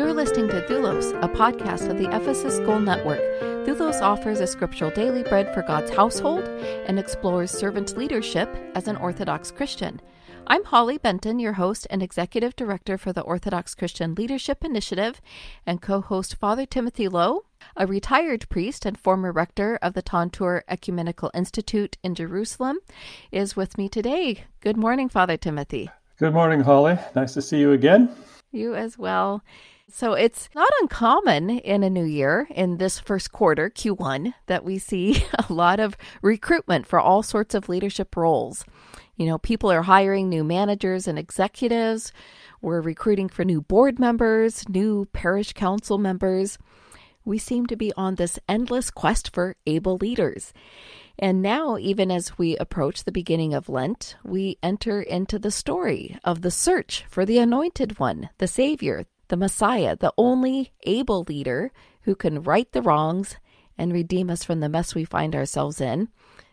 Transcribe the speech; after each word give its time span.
You're 0.00 0.14
listening 0.14 0.48
to 0.48 0.62
Thulos, 0.62 1.12
a 1.22 1.28
podcast 1.28 1.90
of 1.90 1.98
the 1.98 2.08
Ephesus 2.08 2.56
School 2.56 2.80
Network. 2.80 3.20
Thulos 3.66 4.00
offers 4.00 4.40
a 4.40 4.46
scriptural 4.46 4.90
daily 4.90 5.22
bread 5.22 5.52
for 5.52 5.60
God's 5.60 5.90
household 5.90 6.44
and 6.86 6.98
explores 6.98 7.50
servant 7.50 7.98
leadership 7.98 8.48
as 8.74 8.88
an 8.88 8.96
Orthodox 8.96 9.50
Christian. 9.50 10.00
I'm 10.46 10.64
Holly 10.64 10.96
Benton, 10.96 11.38
your 11.38 11.52
host 11.52 11.86
and 11.90 12.02
executive 12.02 12.56
director 12.56 12.96
for 12.96 13.12
the 13.12 13.20
Orthodox 13.20 13.74
Christian 13.74 14.14
Leadership 14.14 14.64
Initiative, 14.64 15.20
and 15.66 15.82
co 15.82 16.00
host 16.00 16.36
Father 16.36 16.64
Timothy 16.64 17.06
Lowe, 17.06 17.44
a 17.76 17.86
retired 17.86 18.48
priest 18.48 18.86
and 18.86 18.96
former 18.96 19.30
rector 19.30 19.78
of 19.82 19.92
the 19.92 20.02
Tantur 20.02 20.62
Ecumenical 20.66 21.30
Institute 21.34 21.98
in 22.02 22.14
Jerusalem, 22.14 22.78
is 23.30 23.54
with 23.54 23.76
me 23.76 23.86
today. 23.90 24.44
Good 24.60 24.78
morning, 24.78 25.10
Father 25.10 25.36
Timothy. 25.36 25.90
Good 26.16 26.32
morning, 26.32 26.60
Holly. 26.60 26.96
Nice 27.14 27.34
to 27.34 27.42
see 27.42 27.58
you 27.58 27.72
again. 27.72 28.08
You 28.50 28.74
as 28.74 28.96
well. 28.96 29.44
So 29.92 30.12
it's 30.12 30.48
not 30.54 30.70
uncommon 30.80 31.50
in 31.50 31.82
a 31.82 31.90
new 31.90 32.04
year, 32.04 32.46
in 32.50 32.76
this 32.76 33.00
first 33.00 33.32
quarter, 33.32 33.68
Q1, 33.68 34.34
that 34.46 34.64
we 34.64 34.78
see 34.78 35.24
a 35.48 35.52
lot 35.52 35.80
of 35.80 35.96
recruitment 36.22 36.86
for 36.86 37.00
all 37.00 37.22
sorts 37.24 37.54
of 37.54 37.68
leadership 37.68 38.16
roles. 38.16 38.64
You 39.16 39.26
know, 39.26 39.38
people 39.38 39.70
are 39.70 39.82
hiring 39.82 40.28
new 40.28 40.44
managers 40.44 41.08
and 41.08 41.18
executives. 41.18 42.12
We're 42.62 42.80
recruiting 42.80 43.28
for 43.28 43.44
new 43.44 43.60
board 43.60 43.98
members, 43.98 44.68
new 44.68 45.06
parish 45.12 45.54
council 45.54 45.98
members. 45.98 46.56
We 47.24 47.38
seem 47.38 47.66
to 47.66 47.76
be 47.76 47.92
on 47.96 48.14
this 48.14 48.38
endless 48.48 48.90
quest 48.90 49.34
for 49.34 49.56
able 49.66 49.96
leaders. 49.96 50.52
And 51.18 51.42
now, 51.42 51.76
even 51.76 52.10
as 52.10 52.38
we 52.38 52.56
approach 52.56 53.04
the 53.04 53.12
beginning 53.12 53.52
of 53.54 53.68
Lent, 53.68 54.16
we 54.24 54.56
enter 54.62 55.02
into 55.02 55.38
the 55.38 55.50
story 55.50 56.18
of 56.24 56.42
the 56.42 56.50
search 56.50 57.04
for 57.10 57.26
the 57.26 57.38
Anointed 57.38 57.98
One, 57.98 58.30
the 58.38 58.48
Savior, 58.48 59.04
the 59.30 59.36
Messiah, 59.36 59.96
the 59.96 60.12
only 60.18 60.72
able 60.82 61.24
leader 61.26 61.72
who 62.02 62.14
can 62.14 62.42
right 62.42 62.70
the 62.72 62.82
wrongs 62.82 63.36
and 63.78 63.92
redeem 63.92 64.28
us 64.28 64.44
from 64.44 64.60
the 64.60 64.68
mess 64.68 64.94
we 64.94 65.04
find 65.04 65.34
ourselves 65.34 65.80
in. 65.80 66.08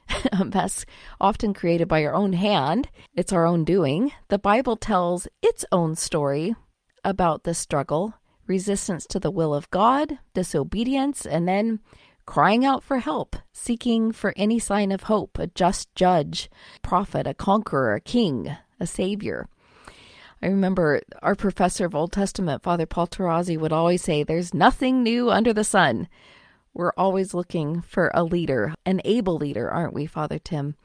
a 0.32 0.46
mess 0.46 0.86
often 1.20 1.54
created 1.54 1.88
by 1.88 2.06
our 2.06 2.14
own 2.14 2.34
hand. 2.34 2.88
It's 3.14 3.34
our 3.34 3.46
own 3.46 3.66
doing. 3.66 4.14
The 4.30 4.40
Bible 4.40 4.78
tells 4.78 5.28
its 5.42 5.66
own 5.72 5.96
story 5.96 6.56
about 7.04 7.44
the 7.44 7.54
struggle, 7.54 8.14
resistance 8.46 9.06
to 9.08 9.20
the 9.20 9.32
will 9.32 9.54
of 9.54 9.70
God, 9.72 10.20
disobedience, 10.34 11.26
and 11.26 11.48
then 11.48 11.80
crying 12.26 12.64
out 12.64 12.84
for 12.84 13.00
help, 13.00 13.36
seeking 13.54 14.12
for 14.12 14.34
any 14.38 14.60
sign 14.60 14.92
of 14.92 15.04
hope, 15.04 15.38
a 15.40 15.48
just 15.48 15.94
judge, 15.96 16.50
prophet, 16.82 17.26
a 17.26 17.34
conqueror, 17.34 17.96
a 17.96 18.02
king, 18.02 18.56
a 18.80 18.88
savior. 18.88 19.50
I 20.42 20.48
remember 20.48 21.02
our 21.22 21.36
professor 21.36 21.86
of 21.86 21.96
Old 21.96 22.12
Testament, 22.12 22.62
Father 22.62 22.86
Paul 22.86 23.08
Tarazi, 23.08 23.58
would 23.58 23.74
always 23.74 24.04
say, 24.04 24.24
There's 24.24 24.54
nothing 24.54 25.04
new 25.04 25.32
under 25.32 25.54
the 25.54 25.64
sun. 25.64 26.08
We're 26.74 26.94
always 26.96 27.34
looking 27.34 27.82
for 27.82 28.12
a 28.14 28.24
leader, 28.24 28.76
an 28.86 29.02
able 29.04 29.38
leader, 29.38 29.70
aren't 29.70 29.96
we, 29.96 30.06
Father 30.06 30.38
Tim? 30.38 30.76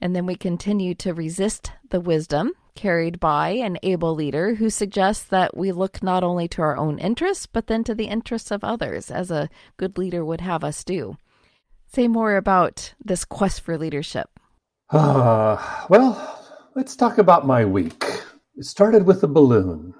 And 0.00 0.14
then 0.14 0.26
we 0.26 0.34
continue 0.34 0.94
to 0.96 1.14
resist 1.14 1.72
the 1.88 2.00
wisdom 2.00 2.52
carried 2.74 3.20
by 3.20 3.50
an 3.50 3.78
able 3.82 4.14
leader 4.14 4.54
who 4.54 4.70
suggests 4.70 5.24
that 5.24 5.56
we 5.56 5.72
look 5.72 6.02
not 6.02 6.24
only 6.24 6.48
to 6.48 6.62
our 6.62 6.76
own 6.76 6.98
interests, 6.98 7.46
but 7.46 7.66
then 7.66 7.84
to 7.84 7.94
the 7.94 8.06
interests 8.06 8.50
of 8.50 8.64
others, 8.64 9.10
as 9.10 9.30
a 9.30 9.48
good 9.76 9.98
leader 9.98 10.24
would 10.24 10.40
have 10.40 10.64
us 10.64 10.84
do. 10.84 11.16
Say 11.86 12.08
more 12.08 12.36
about 12.36 12.94
this 13.04 13.24
quest 13.24 13.60
for 13.60 13.76
leadership. 13.76 14.28
Uh, 14.90 15.56
well, 15.88 16.40
let's 16.74 16.96
talk 16.96 17.18
about 17.18 17.46
my 17.46 17.64
week. 17.64 18.04
It 18.56 18.64
started 18.64 19.06
with 19.06 19.22
a 19.22 19.28
balloon. 19.28 19.94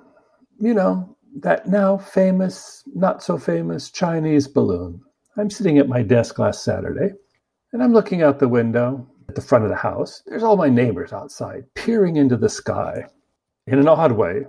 You 0.58 0.74
know, 0.74 1.16
that 1.40 1.66
now 1.66 1.96
famous, 1.96 2.82
not 2.94 3.22
so 3.22 3.38
famous 3.38 3.90
Chinese 3.90 4.46
balloon. 4.46 5.00
I'm 5.36 5.50
sitting 5.50 5.78
at 5.78 5.88
my 5.88 6.02
desk 6.02 6.38
last 6.38 6.62
Saturday 6.62 7.12
and 7.72 7.82
I'm 7.82 7.92
looking 7.92 8.22
out 8.22 8.38
the 8.38 8.48
window 8.48 9.08
at 9.28 9.34
the 9.34 9.40
front 9.40 9.64
of 9.64 9.70
the 9.70 9.76
house. 9.76 10.22
There's 10.26 10.42
all 10.42 10.56
my 10.56 10.68
neighbors 10.68 11.12
outside 11.12 11.64
peering 11.74 12.16
into 12.16 12.36
the 12.36 12.48
sky 12.48 13.06
in 13.66 13.78
an 13.78 13.88
odd 13.88 14.12
way. 14.12 14.44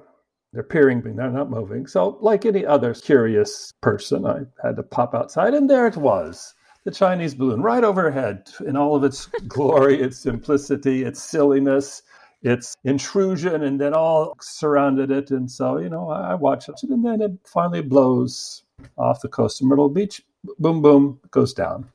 They're 0.51 0.63
peering, 0.63 1.01
but 1.01 1.15
they're 1.15 1.31
not 1.31 1.49
moving. 1.49 1.87
So, 1.87 2.17
like 2.21 2.45
any 2.45 2.65
other 2.65 2.93
curious 2.93 3.71
person, 3.81 4.25
I 4.25 4.41
had 4.61 4.75
to 4.75 4.83
pop 4.83 5.15
outside, 5.15 5.55
and 5.55 5.67
there 5.67 5.87
it 5.87 5.97
was 5.97 6.53
the 6.83 6.91
Chinese 6.91 7.33
balloon 7.33 7.61
right 7.61 7.83
overhead 7.83 8.49
in 8.67 8.75
all 8.75 8.95
of 8.95 9.03
its 9.03 9.25
glory, 9.47 9.99
its 10.01 10.19
simplicity, 10.19 11.03
its 11.03 11.23
silliness, 11.23 12.03
its 12.43 12.75
intrusion, 12.83 13.63
and 13.63 13.79
then 13.79 13.93
all 13.93 14.35
surrounded 14.41 15.09
it. 15.09 15.31
And 15.31 15.49
so, 15.49 15.77
you 15.77 15.89
know, 15.89 16.09
I 16.09 16.35
watched 16.35 16.69
it, 16.69 16.83
and 16.83 17.03
then 17.03 17.21
it 17.21 17.31
finally 17.45 17.81
blows 17.81 18.63
off 18.97 19.21
the 19.21 19.29
coast 19.29 19.61
of 19.61 19.67
Myrtle 19.67 19.89
Beach. 19.89 20.21
Boom, 20.59 20.81
boom, 20.81 21.19
goes 21.31 21.53
down. 21.53 21.89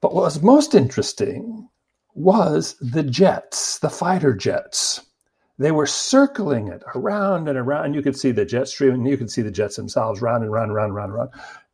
But 0.00 0.14
what 0.14 0.24
was 0.24 0.42
most 0.42 0.74
interesting 0.74 1.68
was 2.14 2.76
the 2.80 3.02
jets, 3.02 3.78
the 3.80 3.90
fighter 3.90 4.34
jets. 4.34 5.07
They 5.58 5.72
were 5.72 5.86
circling 5.86 6.68
it 6.68 6.82
around 6.94 7.48
and 7.48 7.58
around. 7.58 7.86
And 7.86 7.94
you 7.94 8.02
could 8.02 8.16
see 8.16 8.30
the 8.30 8.44
jet 8.44 8.68
stream, 8.68 8.94
and 8.94 9.08
you 9.08 9.16
could 9.16 9.30
see 9.30 9.42
the 9.42 9.50
jets 9.50 9.76
themselves 9.76 10.22
round 10.22 10.44
and 10.44 10.52
round 10.52 10.66
and 10.66 10.74
round 10.74 10.90
and 10.90 10.96
round 10.96 11.10
and 11.10 11.18
round. 11.18 11.30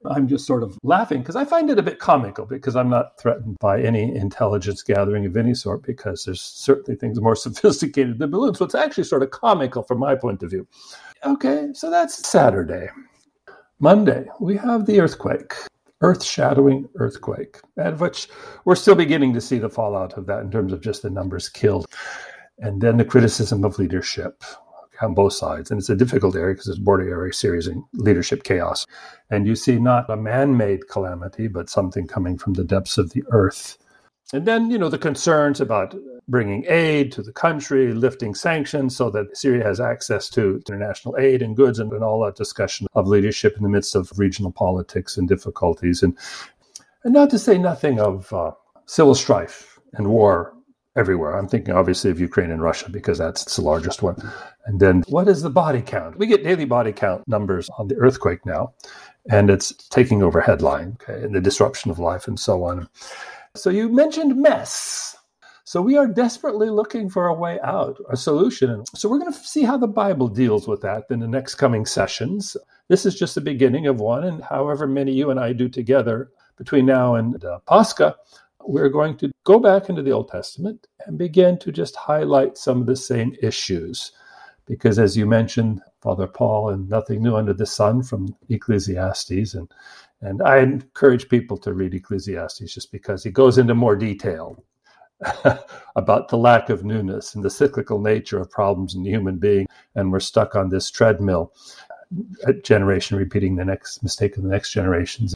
I'm 0.07 0.29
just 0.29 0.47
sort 0.47 0.63
of 0.63 0.79
laughing 0.83 1.21
because 1.21 1.37
I 1.37 1.45
find 1.45 1.71
it 1.71 1.79
a 1.79 1.83
bit 1.83 1.99
comical 1.99 2.45
because 2.45 2.77
I'm 2.77 2.91
not 2.91 3.19
threatened 3.19 3.57
by 3.61 3.81
any 3.81 4.15
intelligence 4.15 4.83
gathering 4.83 5.25
of 5.25 5.37
any 5.37 5.55
sort 5.55 5.83
because 5.83 6.25
there's 6.25 6.43
certainly 6.43 6.99
things 6.99 7.21
more 7.21 7.37
sophisticated 7.37 8.19
than 8.19 8.31
balloons. 8.31 8.59
So 8.59 8.65
it's 8.65 8.75
actually 8.75 9.05
sort 9.05 9.23
of 9.23 9.31
comical 9.31 9.83
from 9.83 9.99
my 9.99 10.15
point 10.15 10.43
of 10.43 10.51
view. 10.51 10.67
Okay, 11.25 11.71
so 11.73 11.91
that's 11.91 12.27
Saturday. 12.27 12.89
Monday, 13.81 14.27
we 14.41 14.57
have 14.57 14.87
the 14.87 15.01
earthquake, 15.01 15.55
earth 16.01 16.23
shadowing 16.23 16.89
earthquake, 16.97 17.61
and 17.77 17.99
which 17.99 18.29
we're 18.65 18.77
still 18.77 18.95
beginning 18.95 19.33
to 19.35 19.41
see 19.41 19.59
the 19.59 19.71
fallout 19.71 20.17
of 20.19 20.27
that 20.27 20.41
in 20.41 20.51
terms 20.51 20.73
of 20.73 20.81
just 20.81 21.03
the 21.03 21.11
numbers 21.11 21.49
killed. 21.49 21.87
And 22.59 22.81
then 22.81 22.97
the 22.97 23.05
criticism 23.05 23.65
of 23.65 23.79
leadership 23.79 24.43
on 25.03 25.15
both 25.15 25.33
sides. 25.33 25.71
And 25.71 25.79
it's 25.79 25.91
a 25.91 25.97
difficult 25.97 26.37
area 26.37 26.55
because 26.55 26.69
it's 26.69 26.79
border 26.79 27.09
area 27.09 27.33
series 27.33 27.67
and 27.67 27.83
leadership 27.95 28.45
chaos. 28.45 28.87
And 29.31 29.47
you 29.47 29.57
see 29.57 29.79
not 29.79 30.09
a 30.09 30.17
man 30.17 30.57
made 30.57 30.89
calamity, 30.89 31.49
but 31.49 31.69
something 31.69 32.07
coming 32.07 32.39
from 32.39 32.55
the 32.55 32.65
depths 32.65 32.99
of 32.99 33.11
the 33.11 33.25
earth. 33.31 33.79
And 34.33 34.47
then, 34.47 34.71
you 34.71 34.79
know, 34.79 34.89
the 34.89 34.99
concerns 34.99 35.61
about 35.61 35.95
bringing 36.27 36.65
aid 36.67 37.13
to 37.13 37.23
the 37.23 37.33
country, 37.33 37.93
lifting 37.93 38.35
sanctions 38.35 38.97
so 38.97 39.11
that 39.11 39.37
Syria 39.37 39.65
has 39.65 39.81
access 39.81 40.31
to 40.31 40.57
international 40.57 41.17
aid 41.19 41.43
and 41.43 41.55
goods, 41.55 41.79
and, 41.79 41.93
and 41.93 42.03
all 42.03 42.25
that 42.25 42.37
discussion 42.37 42.87
of 42.95 43.07
leadership 43.07 43.57
in 43.57 43.63
the 43.63 43.69
midst 43.69 43.95
of 43.95 44.11
regional 44.19 44.51
politics 44.51 45.19
and 45.19 45.29
difficulties. 45.29 46.03
And, 46.03 46.17
and 47.05 47.13
not 47.13 47.31
to 47.31 47.39
say 47.39 47.59
nothing 47.59 48.01
of 48.01 48.33
uh, 48.33 48.53
civil 48.87 49.15
strife 49.15 49.79
and 49.93 50.09
war 50.09 50.55
everywhere. 50.97 51.37
I'm 51.37 51.49
thinking 51.49 51.75
obviously 51.75 52.11
of 52.11 52.21
Ukraine 52.21 52.51
and 52.51 52.63
Russia 52.63 52.91
because 52.91 53.19
that's 53.19 53.57
the 53.57 53.63
largest 53.63 54.03
one. 54.03 54.17
And 54.67 54.81
then 54.81 55.03
what 55.09 55.29
is 55.29 55.43
the 55.43 55.51
body 55.51 55.83
count? 55.83 56.19
We 56.19 56.27
get 56.27 56.45
daily 56.45 56.65
body 56.65 56.93
count 56.93 57.27
numbers 57.27 57.69
on 57.79 57.89
the 57.89 57.97
earthquake 57.97 58.47
now, 58.47 58.73
and 59.31 59.51
it's 59.51 59.73
taking 59.89 60.23
over 60.23 60.41
headline, 60.41 60.97
okay, 61.03 61.25
and 61.25 61.35
the 61.35 61.41
disruption 61.41 61.91
of 61.91 61.99
life 61.99 62.29
and 62.29 62.39
so 62.39 62.65
on. 62.65 62.89
So 63.55 63.71
you 63.71 63.89
mentioned 63.89 64.37
mess. 64.37 65.17
So 65.67 65.81
we 65.81 65.97
are 65.97 66.07
desperately 66.07 66.69
looking 66.69 67.09
for 67.09 67.27
a 67.27 67.35
way 67.35 67.59
out, 67.65 67.99
a 68.11 68.17
solution. 68.17 68.85
So 68.95 69.09
we're 69.09 69.19
going 69.19 69.33
to 69.33 69.39
see 69.39 69.63
how 69.63 69.79
the 69.79 69.89
Bible 69.89 70.29
deals 70.29 70.69
with 70.69 70.83
that 70.83 71.05
in 71.11 71.21
the 71.21 71.27
next 71.27 71.55
coming 71.55 71.87
sessions. 71.87 72.57
This 72.89 73.07
is 73.07 73.19
just 73.19 73.35
the 73.35 73.41
beginning 73.41 73.87
of 73.87 73.99
one, 73.99 74.25
and 74.25 74.43
however 74.45 74.87
many 74.87 75.13
you 75.13 75.31
and 75.31 75.41
I 75.41 75.53
do 75.53 75.69
together 75.69 76.31
between 76.59 76.87
now 76.87 77.15
and 77.15 77.43
uh, 77.45 77.59
Pascha, 77.67 78.15
we're 78.67 78.89
going 78.89 79.17
to 79.19 79.31
go 79.45 79.59
back 79.59 79.89
into 79.89 80.03
the 80.03 80.11
Old 80.11 80.29
Testament 80.29 80.87
and 81.07 81.19
begin 81.19 81.59
to 81.59 81.73
just 81.73 81.97
highlight 81.97 82.57
some 82.57 82.81
of 82.81 82.87
the 82.87 82.97
same 82.97 83.37
issues. 83.43 84.13
Because 84.67 84.99
as 84.99 85.17
you 85.17 85.27
mentioned, 85.27 85.83
Father 86.01 86.27
Paul, 86.27 86.71
and 86.71 86.89
nothing 86.89 87.23
new 87.23 87.37
under 87.37 87.53
the 87.53 87.67
sun 87.67 88.03
from 88.03 88.35
Ecclesiastes, 88.49 89.55
and 89.55 89.71
and 90.23 90.41
I 90.43 90.59
encourage 90.59 91.29
people 91.29 91.59
to 91.59 91.75
read 91.75 91.93
Ecclesiastes 91.93 92.73
just 92.73 92.91
because 92.91 93.23
he 93.23 93.31
goes 93.31 93.59
into 93.59 93.75
more 93.75 93.95
detail 93.95 94.65
about 95.97 96.29
the 96.29 96.39
lack 96.39 96.71
of 96.71 96.83
newness 96.83 97.35
and 97.35 97.45
the 97.45 97.51
cyclical 97.51 98.01
nature 98.01 98.39
of 98.39 98.51
problems 98.51 98.95
in 98.95 99.03
the 99.03 99.11
human 99.11 99.37
being, 99.37 99.67
and 99.95 100.11
we're 100.11 100.21
stuck 100.21 100.55
on 100.55 100.71
this 100.71 100.91
treadmill, 100.91 101.53
a 102.45 102.55
generation 102.55 103.19
repeating 103.19 103.57
the 103.57 103.67
next 103.67 104.03
mistake 104.03 104.39
of 104.39 104.43
the 104.43 104.49
next 104.49 104.73
generations. 104.73 105.35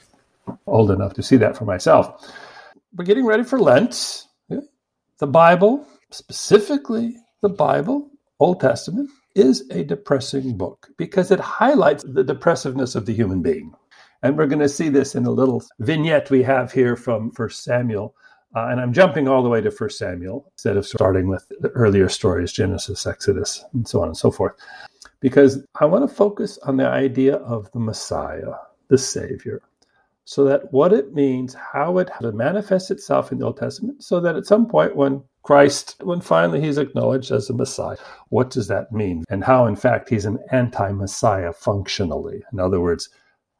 Old 0.66 0.90
enough 0.90 1.12
to 1.14 1.22
see 1.22 1.36
that 1.36 1.56
for 1.56 1.66
myself 1.66 2.32
we're 2.98 3.04
getting 3.04 3.24
ready 3.24 3.44
for 3.44 3.60
Lent. 3.60 4.24
The 5.20 5.26
Bible, 5.26 5.86
specifically 6.10 7.16
the 7.42 7.48
Bible, 7.48 8.10
Old 8.40 8.60
Testament, 8.60 9.08
is 9.36 9.68
a 9.70 9.84
depressing 9.84 10.56
book 10.56 10.88
because 10.96 11.30
it 11.30 11.40
highlights 11.40 12.04
the 12.04 12.24
depressiveness 12.24 12.96
of 12.96 13.06
the 13.06 13.14
human 13.14 13.40
being. 13.40 13.72
And 14.22 14.36
we're 14.36 14.46
going 14.46 14.58
to 14.60 14.68
see 14.68 14.88
this 14.88 15.14
in 15.14 15.26
a 15.26 15.30
little 15.30 15.62
vignette 15.78 16.30
we 16.30 16.42
have 16.42 16.72
here 16.72 16.96
from 16.96 17.30
First 17.30 17.62
Samuel. 17.62 18.14
Uh, 18.56 18.66
and 18.68 18.80
I'm 18.80 18.92
jumping 18.92 19.28
all 19.28 19.42
the 19.42 19.48
way 19.48 19.60
to 19.60 19.70
First 19.70 19.98
Samuel 19.98 20.50
instead 20.54 20.76
of 20.76 20.86
starting 20.86 21.28
with 21.28 21.46
the 21.60 21.68
earlier 21.70 22.08
stories, 22.08 22.52
Genesis, 22.52 23.06
Exodus, 23.06 23.64
and 23.74 23.86
so 23.86 24.02
on 24.02 24.08
and 24.08 24.16
so 24.16 24.30
forth. 24.30 24.54
because 25.20 25.64
I 25.80 25.84
want 25.84 26.08
to 26.08 26.14
focus 26.14 26.58
on 26.58 26.76
the 26.76 26.86
idea 26.88 27.36
of 27.36 27.70
the 27.72 27.80
Messiah, 27.80 28.54
the 28.88 28.98
Savior, 28.98 29.62
so 30.28 30.44
that 30.44 30.70
what 30.75 30.92
it 30.92 31.14
means, 31.14 31.54
how 31.54 31.96
it 31.96 32.10
manifests 32.20 32.90
itself 32.90 33.32
in 33.32 33.38
the 33.38 33.46
Old 33.46 33.56
Testament, 33.56 34.04
so 34.04 34.20
that 34.20 34.36
at 34.36 34.44
some 34.44 34.66
point 34.66 34.94
when 34.94 35.25
Christ, 35.42 35.96
when 36.02 36.20
finally 36.20 36.60
he's 36.60 36.76
acknowledged 36.76 37.30
as 37.30 37.48
a 37.48 37.54
Messiah, 37.54 37.96
what 38.28 38.50
does 38.50 38.69
that 38.69 38.92
mean? 38.92 39.25
And 39.30 39.42
how, 39.42 39.64
in 39.64 39.75
fact, 39.75 40.10
he's 40.10 40.26
an 40.26 40.38
anti 40.52 40.92
Messiah 40.92 41.54
functionally. 41.54 42.42
In 42.52 42.60
other 42.60 42.78
words, 42.78 43.08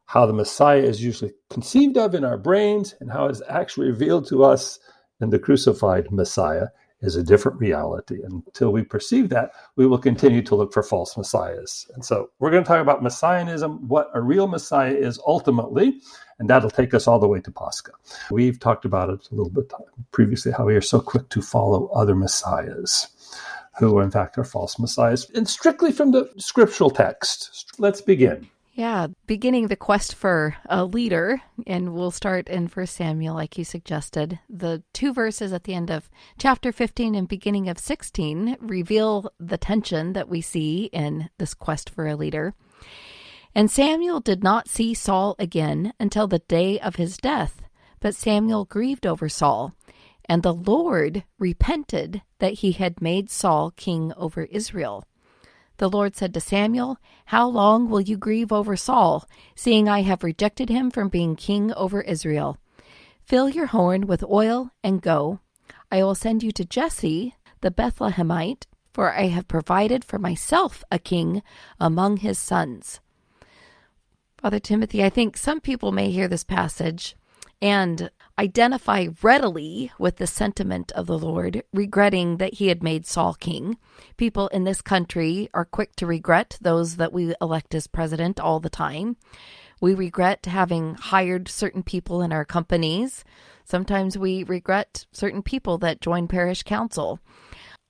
how 0.05 0.27
the 0.27 0.33
Messiah 0.33 0.83
is 0.83 1.03
usually 1.03 1.33
conceived 1.49 1.97
of 1.97 2.13
in 2.13 2.23
our 2.23 2.37
brains 2.37 2.93
and 2.99 3.11
how 3.11 3.25
it's 3.25 3.41
actually 3.49 3.87
revealed 3.87 4.27
to 4.27 4.43
us 4.43 4.77
in 5.21 5.31
the 5.31 5.39
crucified 5.39 6.11
Messiah 6.11 6.67
is 7.01 7.15
a 7.15 7.23
different 7.23 7.59
reality. 7.59 8.19
Until 8.23 8.71
we 8.71 8.83
perceive 8.83 9.29
that, 9.29 9.51
we 9.75 9.87
will 9.87 9.97
continue 9.97 10.41
to 10.43 10.55
look 10.55 10.73
for 10.73 10.83
false 10.83 11.15
messiahs. 11.17 11.89
And 11.93 12.03
so 12.03 12.29
we're 12.39 12.51
going 12.51 12.63
to 12.63 12.67
talk 12.67 12.81
about 12.81 13.03
messianism, 13.03 13.87
what 13.87 14.09
a 14.13 14.21
real 14.21 14.47
messiah 14.47 14.93
is 14.93 15.19
ultimately, 15.25 16.01
and 16.39 16.49
that'll 16.49 16.69
take 16.69 16.93
us 16.93 17.07
all 17.07 17.19
the 17.19 17.27
way 17.27 17.41
to 17.41 17.51
Pascha. 17.51 17.91
We've 18.31 18.59
talked 18.59 18.85
about 18.85 19.09
it 19.09 19.27
a 19.31 19.35
little 19.35 19.51
bit 19.51 19.71
previously, 20.11 20.51
how 20.51 20.65
we 20.65 20.75
are 20.75 20.81
so 20.81 20.99
quick 20.99 21.29
to 21.29 21.41
follow 21.41 21.87
other 21.87 22.15
messiahs. 22.15 23.07
Who, 23.77 23.99
in 24.01 24.11
fact, 24.11 24.37
are 24.37 24.43
false 24.43 24.77
messiahs, 24.77 25.29
and 25.29 25.47
strictly 25.47 25.93
from 25.93 26.11
the 26.11 26.29
scriptural 26.35 26.89
text. 26.89 27.71
Let's 27.77 28.01
begin. 28.01 28.49
Yeah, 28.79 29.07
beginning 29.27 29.67
the 29.67 29.75
quest 29.75 30.15
for 30.15 30.55
a 30.69 30.85
leader, 30.85 31.41
and 31.67 31.93
we'll 31.93 32.11
start 32.11 32.47
in 32.47 32.69
First 32.69 32.95
Samuel, 32.95 33.35
like 33.35 33.57
you 33.57 33.65
suggested. 33.65 34.39
The 34.49 34.83
two 34.93 35.11
verses 35.11 35.51
at 35.51 35.65
the 35.65 35.73
end 35.73 35.91
of 35.91 36.09
chapter 36.37 36.71
15 36.71 37.13
and 37.13 37.27
beginning 37.27 37.67
of 37.67 37.77
16 37.77 38.55
reveal 38.61 39.33
the 39.37 39.57
tension 39.57 40.13
that 40.13 40.29
we 40.29 40.39
see 40.39 40.85
in 40.93 41.29
this 41.39 41.53
quest 41.53 41.89
for 41.89 42.07
a 42.07 42.15
leader. 42.15 42.53
And 43.53 43.69
Samuel 43.69 44.21
did 44.21 44.45
not 44.45 44.69
see 44.69 44.93
Saul 44.93 45.35
again 45.37 45.91
until 45.99 46.29
the 46.29 46.39
day 46.39 46.79
of 46.79 46.95
his 46.95 47.17
death, 47.17 47.61
but 47.99 48.15
Samuel 48.15 48.63
grieved 48.63 49.05
over 49.05 49.27
Saul. 49.27 49.73
And 50.23 50.41
the 50.41 50.53
Lord 50.53 51.25
repented 51.37 52.21
that 52.37 52.53
he 52.53 52.71
had 52.71 53.01
made 53.01 53.29
Saul 53.29 53.71
king 53.71 54.13
over 54.15 54.43
Israel. 54.45 55.03
The 55.79 55.89
Lord 55.89 56.17
said 56.17 56.33
to 56.33 56.41
Samuel, 56.41 56.97
How 57.27 57.47
long 57.47 57.89
will 57.89 58.01
you 58.01 58.17
grieve 58.17 58.51
over 58.51 58.75
Saul, 58.75 59.25
seeing 59.55 59.87
I 59.87 60.01
have 60.01 60.25
rejected 60.25 60.67
him 60.67 60.91
from 60.91 61.07
being 61.07 61.37
king 61.37 61.73
over 61.73 62.01
Israel? 62.01 62.57
Fill 63.23 63.47
your 63.47 63.67
horn 63.67 64.05
with 64.05 64.21
oil 64.25 64.71
and 64.83 65.01
go. 65.01 65.39
I 65.89 66.03
will 66.03 66.15
send 66.15 66.43
you 66.43 66.51
to 66.51 66.65
Jesse 66.65 67.35
the 67.61 67.71
Bethlehemite, 67.71 68.67
for 68.91 69.13
I 69.13 69.27
have 69.27 69.47
provided 69.47 70.03
for 70.03 70.19
myself 70.19 70.83
a 70.91 70.99
king 70.99 71.41
among 71.79 72.17
his 72.17 72.37
sons. 72.37 72.99
Father 74.37 74.59
Timothy, 74.59 75.01
I 75.01 75.09
think 75.09 75.37
some 75.37 75.61
people 75.61 75.93
may 75.93 76.11
hear 76.11 76.27
this 76.27 76.43
passage 76.43 77.15
and 77.61 78.09
identify 78.37 79.07
readily 79.21 79.91
with 79.99 80.15
the 80.17 80.27
sentiment 80.27 80.91
of 80.93 81.07
the 81.07 81.17
Lord, 81.17 81.63
regretting 81.73 82.37
that 82.37 82.55
he 82.55 82.67
had 82.67 82.81
made 82.81 83.05
Saul 83.05 83.33
king. 83.33 83.77
People 84.15 84.47
in 84.49 84.63
this 84.63 84.81
country 84.81 85.49
are 85.53 85.65
quick 85.65 85.95
to 85.97 86.05
regret 86.05 86.57
those 86.61 86.95
that 86.95 87.11
we 87.11 87.33
elect 87.41 87.75
as 87.75 87.87
president 87.87 88.39
all 88.39 88.59
the 88.59 88.69
time. 88.69 89.17
We 89.81 89.93
regret 89.93 90.45
having 90.45 90.95
hired 90.95 91.47
certain 91.47 91.83
people 91.83 92.21
in 92.21 92.31
our 92.31 92.45
companies. 92.45 93.23
Sometimes 93.65 94.17
we 94.17 94.43
regret 94.43 95.05
certain 95.11 95.43
people 95.43 95.77
that 95.79 96.01
join 96.01 96.27
parish 96.27 96.63
council. 96.63 97.19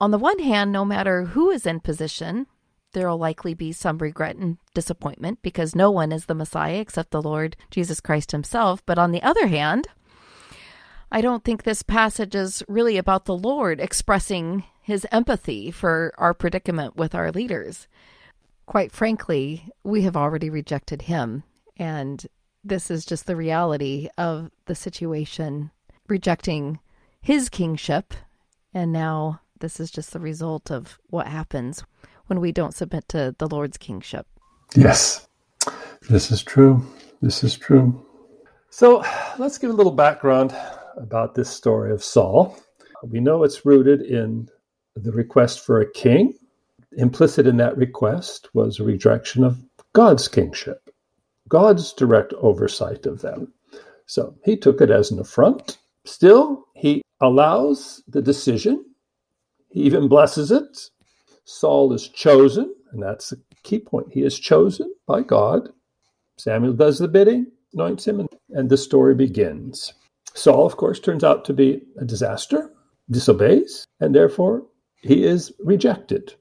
On 0.02 0.12
the 0.12 0.18
one 0.18 0.40
hand, 0.40 0.72
no 0.72 0.86
matter 0.86 1.26
who 1.26 1.50
is 1.50 1.66
in 1.66 1.80
position, 1.80 2.48
there 2.94 3.10
will 3.10 3.18
likely 3.18 3.54
be 3.54 3.72
some 3.72 3.98
regret 3.98 4.36
and 4.36 4.58
disappointment 4.74 5.40
because 5.42 5.76
no 5.76 5.92
one 5.92 6.12
is 6.12 6.26
the 6.26 6.36
Messiah 6.36 6.80
except 6.80 7.12
the 7.12 7.22
Lord 7.22 7.56
Jesus 7.72 8.00
Christ 8.00 8.32
himself. 8.32 8.86
But 8.86 8.98
on 8.98 9.12
the 9.12 9.24
other 9.24 9.48
hand, 9.48 9.88
I 11.12 11.22
don't 11.22 11.44
think 11.44 11.64
this 11.64 11.84
passage 11.84 12.36
is 12.36 12.64
really 12.68 12.98
about 12.98 13.26
the 13.26 13.38
Lord 13.38 13.80
expressing 13.80 14.64
his 14.82 15.08
empathy 15.12 15.72
for 15.72 16.14
our 16.18 16.34
predicament 16.34 16.96
with 16.96 17.14
our 17.16 17.32
leaders. 17.32 17.88
Quite 18.66 18.92
frankly, 18.92 19.70
we 19.84 20.04
have 20.04 20.16
already 20.16 20.50
rejected 20.50 21.04
him, 21.04 21.44
and 21.78 22.26
this 22.64 22.92
is 22.92 23.06
just 23.06 23.26
the 23.26 23.36
reality 23.36 24.10
of 24.18 24.52
the 24.66 24.76
situation, 24.76 25.72
rejecting 26.08 26.80
his 27.22 27.50
kingship, 27.50 28.14
and 28.74 28.92
now 28.92 29.42
this 29.60 29.80
is 29.80 29.90
just 29.90 30.14
the 30.14 30.20
result 30.20 30.72
of 30.72 31.00
what 31.10 31.28
happens 31.28 31.84
when 32.30 32.40
we 32.40 32.52
don't 32.52 32.76
submit 32.76 33.08
to 33.10 33.36
the 33.40 33.48
Lord's 33.48 33.78
kingship. 33.78 34.28
Yes, 34.76 35.28
this 36.10 36.32
is 36.32 36.44
true. 36.44 36.86
This 37.22 37.44
is 37.44 37.58
true. 37.58 38.06
So 38.70 39.04
let's 39.40 39.58
give 39.58 39.72
a 39.72 39.74
little 39.74 39.92
background 39.92 40.56
about 40.96 41.34
this 41.34 41.50
story 41.50 41.92
of 41.92 42.04
Saul. 42.04 42.56
We 43.04 43.20
know 43.20 43.44
it's 43.44 43.66
rooted 43.66 44.02
in 44.02 44.48
the 44.96 45.12
request 45.12 45.66
for 45.66 45.82
a 45.82 45.92
king. 45.92 46.36
Implicit 46.98 47.48
in 47.48 47.58
that 47.58 47.78
request 47.78 48.50
was 48.54 48.80
a 48.80 48.84
rejection 48.84 49.44
of 49.44 49.58
God's 49.94 50.28
kingship, 50.28 50.90
God's 51.48 51.94
direct 51.94 52.34
oversight 52.34 53.06
of 53.06 53.22
them. 53.22 53.54
So 54.06 54.36
he 54.44 54.56
took 54.56 54.82
it 54.82 54.92
as 54.92 55.12
an 55.12 55.20
affront. 55.20 55.78
Still, 56.06 56.66
he 56.76 57.02
allows 57.22 58.04
the 58.08 58.22
decision, 58.22 58.86
he 59.70 59.82
even 59.82 60.08
blesses 60.08 60.52
it. 60.52 60.90
Saul 61.50 61.94
is 61.94 62.08
chosen, 62.10 62.76
and 62.92 63.02
that's 63.02 63.32
the 63.32 63.42
key 63.64 63.80
point. 63.80 64.14
He 64.14 64.24
is 64.24 64.38
chosen 64.38 64.94
by 65.08 65.24
God. 65.24 65.70
Samuel 66.38 66.74
does 66.74 67.00
the 67.00 67.08
bidding, 67.08 67.48
anoints 67.74 68.08
him, 68.08 68.20
and, 68.20 68.30
and 68.52 68.70
the 68.70 68.78
story 68.78 69.16
begins. 69.16 69.92
Saul, 70.36 70.68
of 70.68 70.78
course, 70.78 71.00
turns 71.00 71.24
out 71.24 71.44
to 71.46 71.54
be 71.54 71.82
a 71.98 72.06
disaster, 72.06 72.72
disobeys, 73.10 73.84
and 74.00 74.14
therefore 74.14 74.68
he 75.02 75.24
is 75.24 75.52
rejected. 75.60 76.36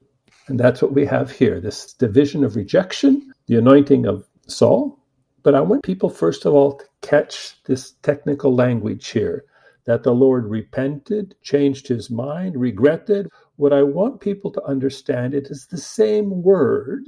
And 0.47 0.59
that's 0.59 0.79
what 0.81 0.93
we 0.93 1.07
have 1.07 1.31
here 1.31 1.59
this 1.59 1.91
division 1.93 2.43
of 2.43 2.55
rejection, 2.55 3.33
the 3.47 3.57
anointing 3.57 4.05
of 4.05 4.27
Saul. 4.45 4.99
But 5.41 5.55
I 5.55 5.61
want 5.61 5.81
people, 5.81 6.09
first 6.09 6.45
of 6.45 6.53
all, 6.53 6.73
to 6.77 6.85
catch 7.01 7.55
this 7.63 7.93
technical 8.03 8.53
language 8.53 9.07
here 9.07 9.45
that 9.85 10.03
the 10.03 10.13
Lord 10.13 10.45
repented, 10.45 11.33
changed 11.41 11.87
his 11.87 12.11
mind, 12.11 12.55
regretted. 12.61 13.27
What 13.59 13.73
I 13.73 13.83
want 13.83 14.21
people 14.21 14.51
to 14.51 14.63
understand 14.63 15.33
it 15.33 15.47
is 15.47 15.67
the 15.67 15.77
same 15.77 16.43
word 16.43 17.03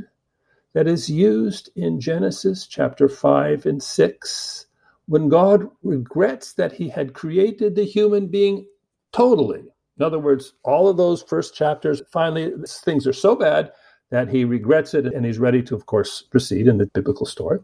that 0.74 0.86
is 0.86 1.10
used 1.10 1.70
in 1.78 2.02
Genesis 2.02 2.68
chapter 2.68 3.08
5 3.08 3.66
and 3.66 3.82
6 3.82 4.66
when 5.06 5.30
God 5.30 5.70
regrets 5.82 6.52
that 6.56 6.74
he 6.74 6.90
had 6.90 7.14
created 7.14 7.76
the 7.76 7.86
human 7.86 8.28
being 8.28 8.68
totally. 9.14 9.62
In 9.98 10.04
other 10.04 10.20
words, 10.20 10.52
all 10.64 10.90
of 10.90 10.98
those 10.98 11.24
first 11.24 11.56
chapters, 11.56 12.02
finally, 12.12 12.52
things 12.68 13.08
are 13.08 13.14
so 13.14 13.34
bad 13.34 13.72
that 14.10 14.28
he 14.28 14.44
regrets 14.44 14.94
it 14.94 15.06
and 15.06 15.26
he's 15.26 15.40
ready 15.40 15.64
to, 15.64 15.74
of 15.74 15.86
course, 15.86 16.22
proceed 16.22 16.68
in 16.68 16.80
the 16.80 16.88
biblical 16.88 17.26
story 17.26 17.60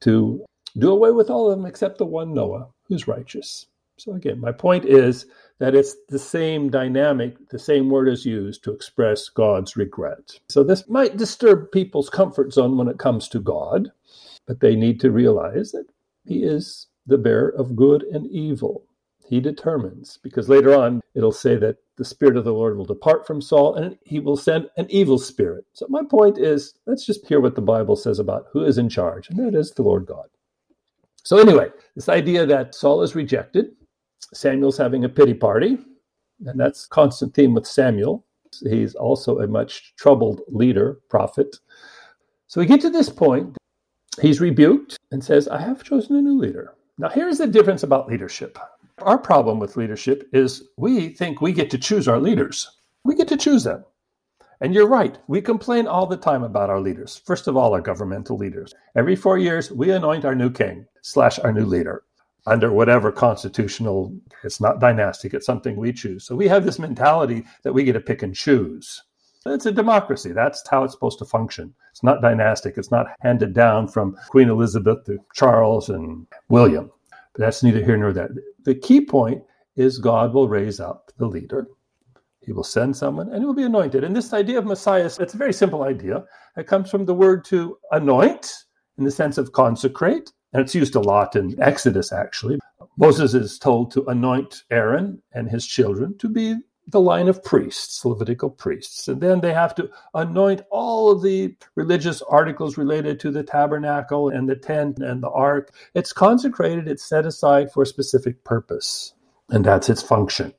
to 0.00 0.42
do 0.78 0.90
away 0.90 1.10
with 1.10 1.28
all 1.28 1.50
of 1.50 1.58
them 1.58 1.66
except 1.66 1.98
the 1.98 2.06
one 2.06 2.32
Noah 2.32 2.68
who's 2.84 3.06
righteous. 3.06 3.66
So, 3.98 4.14
again, 4.14 4.40
my 4.40 4.52
point 4.52 4.86
is 4.86 5.26
that 5.60 5.74
it's 5.74 5.94
the 6.08 6.18
same 6.18 6.70
dynamic, 6.70 7.36
the 7.50 7.58
same 7.58 7.90
word 7.90 8.08
is 8.08 8.24
used 8.24 8.64
to 8.64 8.72
express 8.72 9.28
God's 9.28 9.76
regret. 9.76 10.40
So, 10.48 10.64
this 10.64 10.88
might 10.88 11.18
disturb 11.18 11.70
people's 11.70 12.10
comfort 12.10 12.52
zone 12.52 12.76
when 12.76 12.88
it 12.88 12.98
comes 12.98 13.28
to 13.28 13.38
God, 13.38 13.92
but 14.46 14.60
they 14.60 14.74
need 14.74 14.98
to 15.00 15.12
realize 15.12 15.70
that 15.72 15.86
He 16.24 16.42
is 16.42 16.88
the 17.06 17.18
bearer 17.18 17.50
of 17.50 17.76
good 17.76 18.02
and 18.04 18.26
evil. 18.30 18.84
He 19.28 19.38
determines, 19.38 20.18
because 20.22 20.48
later 20.48 20.74
on 20.74 21.02
it'll 21.14 21.30
say 21.30 21.56
that 21.56 21.76
the 21.96 22.04
Spirit 22.06 22.38
of 22.38 22.44
the 22.44 22.54
Lord 22.54 22.76
will 22.76 22.86
depart 22.86 23.26
from 23.26 23.42
Saul 23.42 23.74
and 23.74 23.96
he 24.02 24.18
will 24.18 24.38
send 24.38 24.68
an 24.78 24.86
evil 24.88 25.18
spirit. 25.18 25.66
So, 25.74 25.86
my 25.90 26.02
point 26.02 26.38
is 26.38 26.74
let's 26.86 27.04
just 27.04 27.26
hear 27.26 27.38
what 27.38 27.54
the 27.54 27.60
Bible 27.60 27.96
says 27.96 28.18
about 28.18 28.46
who 28.50 28.64
is 28.64 28.78
in 28.78 28.88
charge, 28.88 29.28
and 29.28 29.38
that 29.38 29.56
is 29.56 29.72
the 29.72 29.82
Lord 29.82 30.06
God. 30.06 30.28
So, 31.22 31.36
anyway, 31.36 31.68
this 31.94 32.08
idea 32.08 32.46
that 32.46 32.74
Saul 32.74 33.02
is 33.02 33.14
rejected, 33.14 33.72
Samuel's 34.32 34.76
having 34.76 35.04
a 35.04 35.08
pity 35.08 35.34
party, 35.34 35.68
and 35.68 35.78
mm-hmm. 36.48 36.58
that's 36.58 36.86
constant 36.86 37.34
theme 37.34 37.54
with 37.54 37.66
Samuel. 37.66 38.24
He's 38.68 38.94
also 38.94 39.40
a 39.40 39.46
much 39.46 39.94
troubled 39.96 40.42
leader, 40.48 41.00
prophet. 41.08 41.56
So 42.46 42.60
we 42.60 42.66
get 42.66 42.80
to 42.82 42.90
this 42.90 43.08
point. 43.08 43.56
He's 44.20 44.40
rebuked 44.40 44.98
and 45.12 45.22
says, 45.22 45.48
I 45.48 45.60
have 45.60 45.84
chosen 45.84 46.16
a 46.16 46.22
new 46.22 46.38
leader. 46.38 46.74
Now, 46.98 47.08
here's 47.08 47.38
the 47.38 47.46
difference 47.46 47.84
about 47.84 48.08
leadership. 48.08 48.58
Our 48.98 49.18
problem 49.18 49.58
with 49.58 49.76
leadership 49.76 50.28
is 50.32 50.64
we 50.76 51.10
think 51.10 51.40
we 51.40 51.52
get 51.52 51.70
to 51.70 51.78
choose 51.78 52.08
our 52.08 52.18
leaders. 52.18 52.78
We 53.04 53.14
get 53.14 53.28
to 53.28 53.36
choose 53.36 53.64
them. 53.64 53.84
And 54.60 54.74
you're 54.74 54.86
right, 54.86 55.16
we 55.26 55.40
complain 55.40 55.86
all 55.86 56.06
the 56.06 56.18
time 56.18 56.42
about 56.42 56.68
our 56.68 56.80
leaders. 56.80 57.22
First 57.24 57.48
of 57.48 57.56
all, 57.56 57.72
our 57.72 57.80
governmental 57.80 58.36
leaders. 58.36 58.74
Every 58.94 59.16
four 59.16 59.38
years, 59.38 59.70
we 59.70 59.90
anoint 59.90 60.26
our 60.26 60.34
new 60.34 60.50
king 60.50 60.86
slash 61.00 61.38
our 61.38 61.52
new 61.52 61.64
leader 61.64 62.02
under 62.46 62.72
whatever 62.72 63.12
constitutional, 63.12 64.14
it's 64.44 64.60
not 64.60 64.80
dynastic, 64.80 65.34
it's 65.34 65.46
something 65.46 65.76
we 65.76 65.92
choose. 65.92 66.24
So 66.24 66.34
we 66.34 66.48
have 66.48 66.64
this 66.64 66.78
mentality 66.78 67.44
that 67.62 67.72
we 67.72 67.84
get 67.84 67.92
to 67.94 68.00
pick 68.00 68.22
and 68.22 68.34
choose. 68.34 69.02
It's 69.46 69.66
a 69.66 69.72
democracy. 69.72 70.32
That's 70.32 70.62
how 70.68 70.84
it's 70.84 70.92
supposed 70.92 71.18
to 71.20 71.24
function. 71.24 71.74
It's 71.92 72.02
not 72.02 72.20
dynastic. 72.20 72.76
It's 72.76 72.90
not 72.90 73.06
handed 73.20 73.54
down 73.54 73.88
from 73.88 74.16
Queen 74.28 74.50
Elizabeth 74.50 75.04
to 75.06 75.18
Charles 75.34 75.88
and 75.88 76.26
William. 76.50 76.90
But 77.32 77.40
that's 77.40 77.62
neither 77.62 77.82
here 77.82 77.96
nor 77.96 78.12
there. 78.12 78.30
The 78.64 78.74
key 78.74 79.00
point 79.00 79.42
is 79.76 79.98
God 79.98 80.34
will 80.34 80.48
raise 80.48 80.78
up 80.78 81.10
the 81.16 81.26
leader. 81.26 81.68
He 82.40 82.52
will 82.52 82.64
send 82.64 82.96
someone 82.96 83.28
and 83.30 83.38
he 83.38 83.46
will 83.46 83.54
be 83.54 83.62
anointed. 83.62 84.04
And 84.04 84.14
this 84.14 84.32
idea 84.32 84.58
of 84.58 84.66
Messiah, 84.66 85.06
it's 85.06 85.34
a 85.34 85.38
very 85.38 85.52
simple 85.52 85.84
idea. 85.84 86.24
It 86.56 86.66
comes 86.66 86.90
from 86.90 87.06
the 87.06 87.14
word 87.14 87.44
to 87.46 87.78
anoint 87.92 88.52
in 88.98 89.04
the 89.04 89.10
sense 89.10 89.38
of 89.38 89.52
consecrate. 89.52 90.32
And 90.52 90.62
it's 90.62 90.74
used 90.74 90.94
a 90.94 91.00
lot 91.00 91.36
in 91.36 91.60
Exodus, 91.62 92.12
actually. 92.12 92.58
Moses 92.96 93.34
is 93.34 93.58
told 93.58 93.92
to 93.92 94.04
anoint 94.06 94.64
Aaron 94.70 95.22
and 95.32 95.48
his 95.48 95.66
children 95.66 96.18
to 96.18 96.28
be 96.28 96.56
the 96.88 97.00
line 97.00 97.28
of 97.28 97.42
priests, 97.44 98.04
Levitical 98.04 98.50
priests. 98.50 99.06
And 99.08 99.20
then 99.20 99.40
they 99.40 99.52
have 99.52 99.74
to 99.76 99.90
anoint 100.14 100.62
all 100.70 101.10
of 101.10 101.22
the 101.22 101.54
religious 101.76 102.20
articles 102.22 102.76
related 102.76 103.20
to 103.20 103.30
the 103.30 103.42
tabernacle 103.42 104.28
and 104.28 104.48
the 104.48 104.56
tent 104.56 104.98
and 104.98 105.22
the 105.22 105.30
ark. 105.30 105.72
It's 105.94 106.12
consecrated, 106.12 106.88
it's 106.88 107.08
set 107.08 107.26
aside 107.26 107.72
for 107.72 107.82
a 107.82 107.86
specific 107.86 108.42
purpose, 108.44 109.14
and 109.50 109.64
that's 109.64 109.88
its 109.88 110.02
function. 110.02 110.52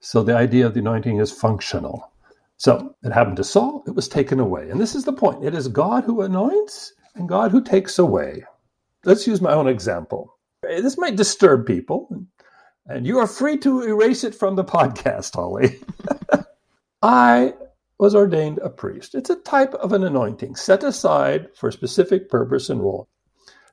So 0.00 0.22
the 0.22 0.36
idea 0.36 0.66
of 0.66 0.74
the 0.74 0.80
anointing 0.80 1.18
is 1.18 1.32
functional. 1.32 2.10
So 2.56 2.94
it 3.02 3.12
happened 3.12 3.36
to 3.36 3.44
Saul, 3.44 3.84
it 3.86 3.94
was 3.94 4.08
taken 4.08 4.40
away. 4.40 4.70
And 4.70 4.80
this 4.80 4.94
is 4.94 5.04
the 5.04 5.12
point 5.12 5.44
it 5.44 5.54
is 5.54 5.68
God 5.68 6.04
who 6.04 6.22
anoints 6.22 6.94
and 7.14 7.28
God 7.28 7.50
who 7.50 7.62
takes 7.62 7.98
away. 7.98 8.44
Let's 9.06 9.26
use 9.26 9.40
my 9.40 9.52
own 9.52 9.68
example. 9.68 10.36
This 10.62 10.98
might 10.98 11.14
disturb 11.14 11.64
people, 11.64 12.08
and 12.86 13.06
you 13.06 13.20
are 13.20 13.28
free 13.28 13.56
to 13.58 13.82
erase 13.82 14.24
it 14.24 14.34
from 14.34 14.56
the 14.56 14.64
podcast, 14.64 15.36
Holly. 15.36 15.78
I 17.02 17.54
was 17.98 18.16
ordained 18.16 18.58
a 18.58 18.68
priest. 18.68 19.14
It's 19.14 19.30
a 19.30 19.36
type 19.36 19.74
of 19.74 19.92
an 19.92 20.02
anointing 20.02 20.56
set 20.56 20.82
aside 20.82 21.48
for 21.54 21.68
a 21.68 21.72
specific 21.72 22.28
purpose 22.28 22.68
and 22.68 22.80
role. 22.80 23.08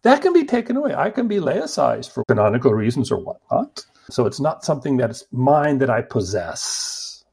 That 0.04 0.22
can 0.22 0.34
be 0.34 0.46
taken 0.46 0.78
away. 0.78 0.94
I 0.94 1.10
can 1.10 1.28
be 1.28 1.38
laicized 1.38 2.12
for 2.12 2.24
canonical 2.26 2.74
reasons 2.74 3.12
or 3.12 3.18
whatnot. 3.18 3.86
So 4.12 4.28
it's 4.28 4.40
not 4.40 4.64
something 4.64 4.98
that 4.98 5.10
is 5.10 5.26
mine 5.32 5.80
that 5.80 5.90
I 5.90 6.04
possess. 6.04 7.26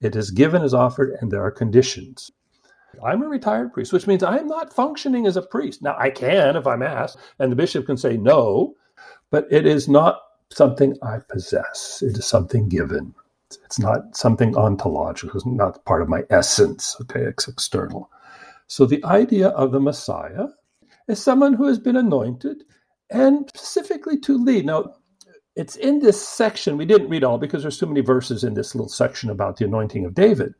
It 0.00 0.14
is 0.14 0.30
given 0.30 0.62
as 0.62 0.74
offered, 0.74 1.16
and 1.20 1.32
there 1.32 1.42
are 1.42 1.50
conditions. 1.50 2.30
I'm 3.04 3.22
a 3.22 3.28
retired 3.28 3.72
priest, 3.72 3.92
which 3.92 4.06
means 4.06 4.22
I'm 4.22 4.46
not 4.46 4.72
functioning 4.72 5.26
as 5.26 5.36
a 5.36 5.42
priest. 5.42 5.82
Now, 5.82 5.96
I 5.98 6.10
can 6.10 6.56
if 6.56 6.66
I'm 6.66 6.82
asked, 6.82 7.18
and 7.38 7.50
the 7.50 7.56
bishop 7.56 7.86
can 7.86 7.96
say 7.96 8.16
no, 8.16 8.74
but 9.30 9.46
it 9.50 9.66
is 9.66 9.88
not 9.88 10.20
something 10.50 10.96
I 11.02 11.18
possess. 11.18 12.02
It 12.02 12.18
is 12.18 12.26
something 12.26 12.68
given. 12.68 13.14
It's 13.64 13.78
not 13.78 14.16
something 14.16 14.56
ontological. 14.56 15.36
It's 15.36 15.46
not 15.46 15.84
part 15.84 16.02
of 16.02 16.08
my 16.08 16.24
essence. 16.30 16.96
Okay, 17.02 17.22
it's 17.22 17.48
external. 17.48 18.10
So 18.66 18.86
the 18.86 19.04
idea 19.04 19.48
of 19.48 19.72
the 19.72 19.80
Messiah 19.80 20.46
is 21.08 21.22
someone 21.22 21.54
who 21.54 21.66
has 21.66 21.78
been 21.78 21.96
anointed 21.96 22.64
and 23.10 23.50
specifically 23.54 24.18
to 24.20 24.42
lead. 24.42 24.66
Now, 24.66 24.94
it's 25.56 25.76
in 25.76 25.98
this 25.98 26.26
section. 26.26 26.78
We 26.78 26.86
didn't 26.86 27.10
read 27.10 27.24
all 27.24 27.36
because 27.38 27.62
there's 27.62 27.78
too 27.78 27.86
many 27.86 28.00
verses 28.00 28.44
in 28.44 28.54
this 28.54 28.74
little 28.74 28.88
section 28.88 29.28
about 29.28 29.58
the 29.58 29.66
anointing 29.66 30.06
of 30.06 30.14
David. 30.14 30.54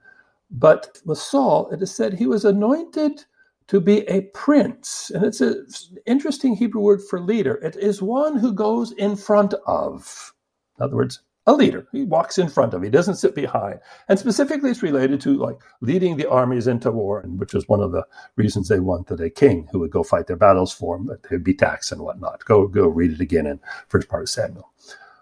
But 0.52 1.00
with 1.06 1.18
Saul, 1.18 1.70
it 1.70 1.82
is 1.82 1.94
said 1.94 2.14
he 2.14 2.26
was 2.26 2.44
anointed 2.44 3.24
to 3.68 3.80
be 3.80 4.00
a 4.08 4.22
prince. 4.34 5.10
And 5.14 5.24
it's 5.24 5.40
an 5.40 5.66
interesting 6.06 6.54
Hebrew 6.54 6.82
word 6.82 7.00
for 7.02 7.20
leader. 7.20 7.54
It 7.56 7.76
is 7.76 8.02
one 8.02 8.36
who 8.36 8.52
goes 8.52 8.92
in 8.92 9.16
front 9.16 9.54
of. 9.66 10.34
In 10.78 10.84
other 10.84 10.96
words, 10.96 11.20
a 11.46 11.54
leader. 11.54 11.88
He 11.90 12.04
walks 12.04 12.38
in 12.38 12.48
front 12.48 12.74
of. 12.74 12.82
He 12.82 12.90
doesn't 12.90 13.16
sit 13.16 13.34
behind. 13.34 13.80
And 14.08 14.18
specifically, 14.18 14.70
it's 14.70 14.82
related 14.82 15.20
to 15.22 15.36
like 15.36 15.56
leading 15.80 16.16
the 16.16 16.28
armies 16.28 16.66
into 16.66 16.92
war, 16.92 17.22
which 17.26 17.54
is 17.54 17.66
one 17.66 17.80
of 17.80 17.92
the 17.92 18.06
reasons 18.36 18.68
they 18.68 18.78
wanted 18.78 19.20
a 19.20 19.30
king 19.30 19.68
who 19.72 19.80
would 19.80 19.90
go 19.90 20.02
fight 20.02 20.26
their 20.26 20.36
battles 20.36 20.72
for 20.72 20.96
them, 20.96 21.06
but 21.06 21.22
they'd 21.24 21.42
be 21.42 21.54
taxed 21.54 21.92
and 21.92 22.02
whatnot. 22.02 22.44
Go 22.44 22.68
go 22.68 22.86
read 22.86 23.12
it 23.12 23.20
again 23.20 23.46
in 23.46 23.58
first 23.88 24.08
part 24.08 24.22
of 24.22 24.28
Samuel. 24.28 24.70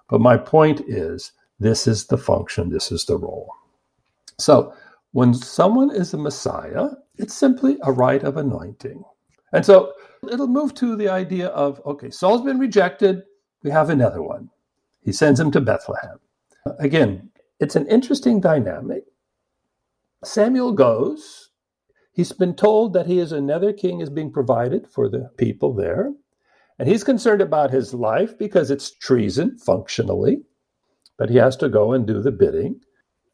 But 0.09 0.21
my 0.21 0.37
point 0.37 0.83
is, 0.87 1.33
this 1.59 1.87
is 1.87 2.07
the 2.07 2.19
function. 2.19 2.69
This 2.69 2.91
is 2.93 3.05
the 3.07 3.17
role. 3.17 3.55
So 4.39 4.75
when 5.13 5.35
someone 5.35 5.91
is 5.95 6.15
a 6.15 6.19
Messiah, 6.19 6.89
it's 7.17 7.35
simply 7.35 7.79
a 7.83 7.93
rite 7.93 8.23
of 8.23 8.37
anointing. 8.37 9.03
And 9.53 9.67
so 9.67 9.93
it'll 10.31 10.47
move 10.47 10.75
to 10.75 10.97
the 10.97 11.09
idea 11.09 11.49
of 11.49 11.81
okay, 11.85 12.11
Saul's 12.11 12.43
been 12.43 12.59
rejected. 12.59 13.23
We 13.63 13.71
have 13.71 13.91
another 13.91 14.23
one. 14.23 14.51
He 15.03 15.13
sends 15.13 15.41
him 15.41 15.51
to 15.53 15.61
Bethlehem. 15.61 16.19
Again, 16.79 17.31
it's 17.59 17.77
an 17.77 17.87
interesting 17.89 18.41
dynamic. 18.41 19.05
Samuel 20.25 20.73
goes. 20.73 21.51
He's 22.13 22.33
been 22.33 22.55
told 22.55 22.93
that 22.93 23.07
he 23.07 23.19
is 23.19 23.33
another 23.33 23.73
king 23.73 24.01
is 24.01 24.11
being 24.11 24.33
provided 24.33 24.87
for 24.89 25.09
the 25.09 25.31
people 25.39 25.75
there. 25.75 26.13
And 26.79 26.89
he's 26.89 27.05
concerned 27.05 27.41
about 27.41 27.71
his 27.71 27.95
life 27.95 28.37
because 28.39 28.71
it's 28.71 28.91
treason 28.91 29.59
functionally. 29.59 30.43
But 31.19 31.31
he 31.31 31.37
has 31.37 31.57
to 31.57 31.69
go 31.69 31.93
and 31.93 32.07
do 32.07 32.21
the 32.21 32.33
bidding. 32.33 32.81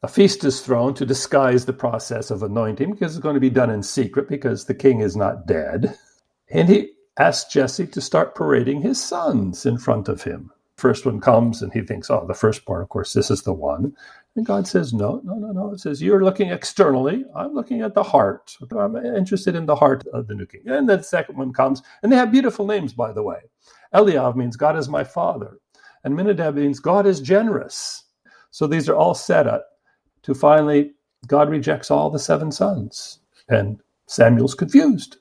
A 0.03 0.07
feast 0.07 0.43
is 0.43 0.61
thrown 0.61 0.93
to 0.93 1.07
disguise 1.07 1.65
the 1.65 1.73
process 1.73 2.29
of 2.29 2.43
anointing 2.43 2.91
because 2.91 3.15
it's 3.15 3.23
going 3.23 3.33
to 3.33 3.41
be 3.41 3.49
done 3.49 3.71
in 3.71 3.81
secret 3.81 4.29
because 4.29 4.65
the 4.65 4.75
king 4.75 4.99
is 4.99 5.15
not 5.15 5.47
dead. 5.47 5.97
And 6.51 6.69
he 6.69 6.91
asks 7.17 7.51
Jesse 7.51 7.87
to 7.87 7.99
start 7.99 8.35
parading 8.35 8.81
his 8.81 9.03
sons 9.03 9.65
in 9.65 9.79
front 9.79 10.07
of 10.07 10.21
him. 10.21 10.51
First 10.77 11.07
one 11.07 11.19
comes 11.19 11.63
and 11.63 11.73
he 11.73 11.81
thinks, 11.81 12.11
oh, 12.11 12.25
the 12.27 12.35
firstborn, 12.35 12.83
of 12.83 12.89
course, 12.89 13.13
this 13.13 13.31
is 13.31 13.41
the 13.41 13.53
one. 13.53 13.95
And 14.35 14.45
God 14.45 14.67
says, 14.67 14.93
no, 14.93 15.19
no, 15.23 15.33
no, 15.33 15.51
no. 15.51 15.71
It 15.71 15.79
says, 15.79 15.99
you're 15.99 16.23
looking 16.23 16.51
externally. 16.51 17.25
I'm 17.35 17.55
looking 17.55 17.81
at 17.81 17.95
the 17.95 18.03
heart. 18.03 18.55
I'm 18.71 18.95
interested 18.95 19.55
in 19.55 19.65
the 19.65 19.75
heart 19.75 20.05
of 20.13 20.27
the 20.27 20.35
new 20.35 20.45
king. 20.45 20.61
And 20.67 20.87
then 20.87 20.99
the 20.99 21.03
second 21.03 21.37
one 21.37 21.51
comes, 21.51 21.81
and 22.03 22.11
they 22.11 22.15
have 22.17 22.31
beautiful 22.31 22.67
names, 22.67 22.93
by 22.93 23.11
the 23.11 23.23
way. 23.23 23.39
Eliav 23.95 24.35
means 24.35 24.55
God 24.55 24.77
is 24.77 24.87
my 24.87 25.03
father. 25.03 25.57
And 26.03 26.13
Minadab 26.15 26.53
means 26.53 26.79
God 26.79 27.07
is 27.07 27.19
generous. 27.19 28.03
So 28.51 28.67
these 28.67 28.87
are 28.87 28.95
all 28.95 29.15
set 29.15 29.47
up 29.47 29.65
to 30.27 30.35
finally 30.35 30.91
God 31.25 31.49
rejects 31.49 31.89
all 31.89 32.09
the 32.09 32.19
seven 32.19 32.51
sons. 32.51 33.19
And 33.47 33.79
Samuel's 34.07 34.53
confused. 34.53 35.17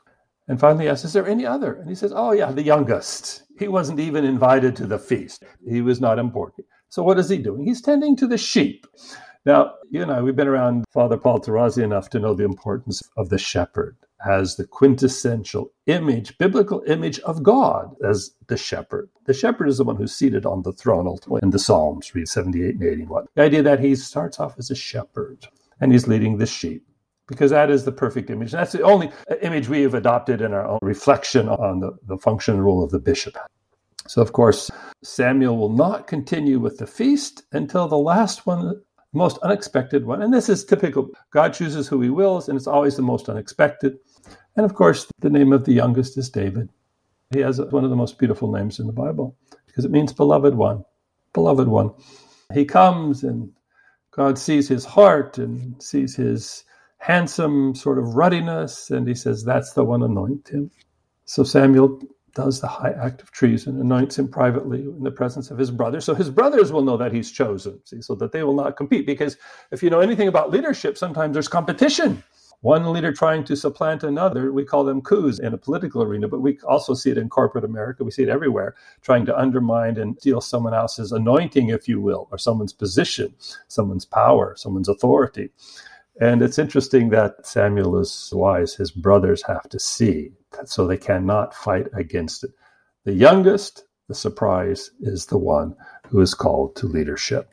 And 0.48 0.58
finally 0.58 0.88
asks, 0.88 1.04
Is 1.04 1.12
there 1.12 1.26
any 1.26 1.46
other? 1.46 1.74
And 1.74 1.88
he 1.88 1.94
says, 1.94 2.12
Oh, 2.14 2.32
yeah, 2.32 2.50
the 2.50 2.62
youngest. 2.62 3.44
He 3.58 3.68
wasn't 3.68 4.00
even 4.00 4.24
invited 4.24 4.74
to 4.76 4.86
the 4.86 4.98
feast. 4.98 5.44
He 5.66 5.80
was 5.80 6.00
not 6.00 6.18
important. 6.18 6.66
So 6.88 7.04
what 7.04 7.18
is 7.18 7.28
he 7.28 7.38
doing? 7.38 7.64
He's 7.64 7.80
tending 7.80 8.16
to 8.16 8.26
the 8.26 8.36
sheep. 8.36 8.86
Now, 9.44 9.74
you 9.90 10.02
and 10.02 10.10
I, 10.10 10.20
we've 10.20 10.36
been 10.36 10.48
around 10.48 10.84
Father 10.92 11.16
Paul 11.16 11.40
Tarazi 11.40 11.84
enough 11.84 12.10
to 12.10 12.18
know 12.18 12.34
the 12.34 12.44
importance 12.44 13.00
of 13.16 13.28
the 13.28 13.38
shepherd 13.38 13.96
as 14.24 14.56
the 14.56 14.66
quintessential 14.66 15.72
image, 15.86 16.36
biblical 16.38 16.82
image 16.86 17.18
of 17.20 17.42
God 17.42 17.94
as 18.04 18.30
the 18.46 18.56
shepherd. 18.56 19.08
The 19.26 19.34
shepherd 19.34 19.68
is 19.68 19.78
the 19.78 19.84
one 19.84 19.96
who's 19.96 20.14
seated 20.14 20.46
on 20.46 20.62
the 20.62 20.72
throne 20.72 21.06
ultimately 21.06 21.40
in 21.42 21.50
the 21.50 21.58
Psalms, 21.58 22.14
read 22.14 22.28
78 22.28 22.76
and 22.76 22.84
81. 22.84 23.26
The 23.34 23.42
idea 23.42 23.62
that 23.62 23.80
he 23.80 23.94
starts 23.94 24.40
off 24.40 24.58
as 24.58 24.70
a 24.70 24.74
shepherd 24.74 25.46
and 25.80 25.92
he's 25.92 26.08
leading 26.08 26.38
the 26.38 26.46
sheep 26.46 26.86
because 27.28 27.50
that 27.50 27.70
is 27.70 27.84
the 27.84 27.92
perfect 27.92 28.30
image. 28.30 28.52
That's 28.52 28.72
the 28.72 28.82
only 28.82 29.10
image 29.42 29.68
we 29.68 29.82
have 29.82 29.94
adopted 29.94 30.40
in 30.40 30.52
our 30.52 30.66
own 30.66 30.78
reflection 30.80 31.48
on 31.48 31.80
the, 31.80 31.92
the 32.06 32.18
function 32.18 32.54
and 32.54 32.64
role 32.64 32.84
of 32.84 32.90
the 32.90 33.00
bishop. 33.00 33.36
So, 34.06 34.22
of 34.22 34.32
course, 34.32 34.70
Samuel 35.02 35.56
will 35.56 35.72
not 35.72 36.06
continue 36.06 36.60
with 36.60 36.78
the 36.78 36.86
feast 36.86 37.42
until 37.52 37.88
the 37.88 37.98
last 37.98 38.46
one 38.46 38.80
most 39.12 39.38
unexpected 39.38 40.04
one. 40.04 40.22
And 40.22 40.32
this 40.32 40.48
is 40.48 40.64
typical. 40.64 41.08
God 41.30 41.54
chooses 41.54 41.88
who 41.88 42.00
he 42.00 42.10
wills, 42.10 42.48
and 42.48 42.56
it's 42.56 42.66
always 42.66 42.96
the 42.96 43.02
most 43.02 43.28
unexpected. 43.28 43.96
And 44.56 44.64
of 44.64 44.74
course, 44.74 45.06
the 45.20 45.30
name 45.30 45.52
of 45.52 45.64
the 45.64 45.72
youngest 45.72 46.18
is 46.18 46.30
David. 46.30 46.70
He 47.32 47.40
has 47.40 47.60
one 47.60 47.84
of 47.84 47.90
the 47.90 47.96
most 47.96 48.18
beautiful 48.18 48.50
names 48.52 48.78
in 48.78 48.86
the 48.86 48.92
Bible 48.92 49.36
because 49.66 49.84
it 49.84 49.90
means 49.90 50.12
beloved 50.12 50.54
one. 50.54 50.84
Beloved 51.34 51.68
one. 51.68 51.92
He 52.54 52.64
comes 52.64 53.22
and 53.22 53.52
God 54.12 54.38
sees 54.38 54.68
his 54.68 54.84
heart 54.84 55.38
and 55.38 55.80
sees 55.82 56.16
his 56.16 56.64
handsome 56.98 57.74
sort 57.74 57.98
of 57.98 58.14
ruddiness, 58.14 58.90
and 58.90 59.06
he 59.06 59.14
says, 59.14 59.44
That's 59.44 59.74
the 59.74 59.84
one, 59.84 60.02
anoint 60.02 60.48
him. 60.48 60.70
So 61.26 61.44
Samuel 61.44 62.00
does 62.34 62.60
the 62.60 62.68
high 62.68 62.92
act 62.92 63.22
of 63.22 63.30
treason, 63.30 63.80
anoints 63.80 64.18
him 64.18 64.28
privately 64.28 64.82
in 64.82 65.02
the 65.02 65.10
presence 65.10 65.50
of 65.50 65.58
his 65.58 65.70
brothers. 65.70 66.04
So 66.04 66.14
his 66.14 66.30
brothers 66.30 66.72
will 66.72 66.82
know 66.82 66.96
that 66.96 67.12
he's 67.12 67.30
chosen, 67.30 67.80
see, 67.84 68.02
so 68.02 68.14
that 68.16 68.32
they 68.32 68.42
will 68.42 68.54
not 68.54 68.76
compete. 68.76 69.06
Because 69.06 69.36
if 69.70 69.82
you 69.82 69.90
know 69.90 70.00
anything 70.00 70.28
about 70.28 70.50
leadership, 70.50 70.98
sometimes 70.98 71.34
there's 71.34 71.48
competition. 71.48 72.22
One 72.60 72.92
leader 72.92 73.12
trying 73.12 73.44
to 73.44 73.56
supplant 73.56 74.02
another, 74.02 74.52
we 74.52 74.64
call 74.64 74.84
them 74.84 75.02
coups 75.02 75.38
in 75.38 75.54
a 75.54 75.58
political 75.58 76.02
arena, 76.02 76.26
but 76.26 76.40
we 76.40 76.58
also 76.66 76.94
see 76.94 77.10
it 77.10 77.18
in 77.18 77.28
corporate 77.28 77.64
America. 77.64 78.02
We 78.02 78.10
see 78.10 78.22
it 78.22 78.28
everywhere, 78.28 78.74
trying 79.02 79.26
to 79.26 79.38
undermine 79.38 79.98
and 79.98 80.18
steal 80.18 80.40
someone 80.40 80.74
else's 80.74 81.12
anointing, 81.12 81.68
if 81.68 81.86
you 81.86 82.00
will, 82.00 82.28
or 82.30 82.38
someone's 82.38 82.72
position, 82.72 83.34
someone's 83.68 84.04
power, 84.04 84.54
someone's 84.56 84.88
authority. 84.88 85.50
And 86.20 86.40
it's 86.40 86.58
interesting 86.58 87.10
that 87.10 87.46
Samuel 87.46 87.98
is 88.00 88.30
wise. 88.32 88.74
His 88.74 88.90
brothers 88.90 89.42
have 89.42 89.68
to 89.68 89.78
see 89.78 90.32
so 90.64 90.86
they 90.86 90.96
cannot 90.96 91.54
fight 91.54 91.88
against 91.92 92.44
it. 92.44 92.50
The 93.04 93.12
youngest, 93.12 93.84
the 94.08 94.14
surprise, 94.14 94.90
is 95.00 95.26
the 95.26 95.38
one 95.38 95.76
who 96.08 96.20
is 96.20 96.34
called 96.34 96.74
to 96.76 96.86
leadership. 96.86 97.50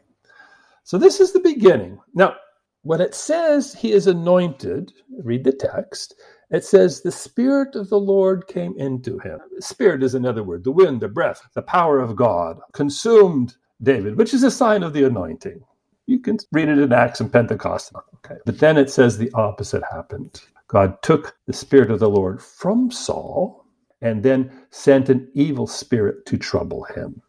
So 0.83 0.97
this 0.97 1.19
is 1.19 1.33
the 1.33 1.39
beginning. 1.39 1.99
Now, 2.13 2.35
when 2.83 3.01
it 3.01 3.15
says 3.15 3.73
he 3.75 3.93
is 3.93 4.07
anointed, 4.07 4.93
read 5.23 5.43
the 5.45 5.53
text, 5.53 6.15
it 6.51 6.65
says 6.65 7.01
the 7.01 7.11
Spirit 7.11 7.75
of 7.75 7.89
the 7.89 7.99
Lord 7.99 8.47
came 8.47 8.75
into 8.77 9.19
him. 9.19 9.39
Spirit 9.59 10.03
is 10.03 10.15
another 10.15 10.43
word, 10.43 10.63
the 10.65 10.71
wind, 10.71 11.01
the 11.01 11.09
breath, 11.09 11.41
the 11.55 11.63
power 11.63 11.99
of 11.99 12.15
God 12.15 12.59
consumed 12.73 13.55
David, 13.83 14.17
which 14.17 14.33
is 14.33 14.43
a 14.43 14.51
sign 14.51 14.83
of 14.83 14.93
the 14.93 15.05
anointing. 15.05 15.63
You 16.07 16.19
can 16.19 16.39
read 16.51 16.69
it 16.69 16.79
in 16.79 16.93
Acts 16.93 17.21
and 17.21 17.31
Pentecost. 17.33 17.93
Okay. 18.17 18.37
But 18.45 18.59
then 18.59 18.77
it 18.77 18.91
says 18.91 19.17
the 19.17 19.31
opposite 19.33 19.83
happened. 19.91 20.41
God 20.67 21.01
took 21.03 21.37
the 21.47 21.53
Spirit 21.53 21.91
of 21.91 21.99
the 21.99 22.09
Lord 22.09 22.41
from 22.41 22.91
Saul 22.91 23.65
and 24.01 24.23
then 24.23 24.51
sent 24.71 25.09
an 25.09 25.29
evil 25.33 25.67
spirit 25.67 26.25
to 26.27 26.37
trouble 26.37 26.83
him. 26.95 27.21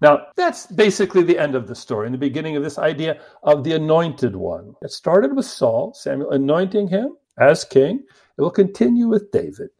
Now, 0.00 0.26
that's 0.36 0.66
basically 0.66 1.22
the 1.22 1.38
end 1.38 1.54
of 1.54 1.66
the 1.66 1.74
story, 1.74 2.06
in 2.06 2.12
the 2.12 2.18
beginning 2.18 2.56
of 2.56 2.62
this 2.62 2.78
idea 2.78 3.20
of 3.42 3.64
the 3.64 3.72
anointed 3.72 4.36
one. 4.36 4.74
It 4.82 4.90
started 4.90 5.34
with 5.34 5.46
Saul, 5.46 5.94
Samuel 5.94 6.30
anointing 6.30 6.88
him 6.88 7.16
as 7.38 7.64
king. 7.64 8.02
It 8.36 8.42
will 8.42 8.50
continue 8.50 9.08
with 9.08 9.30
David. 9.30 9.70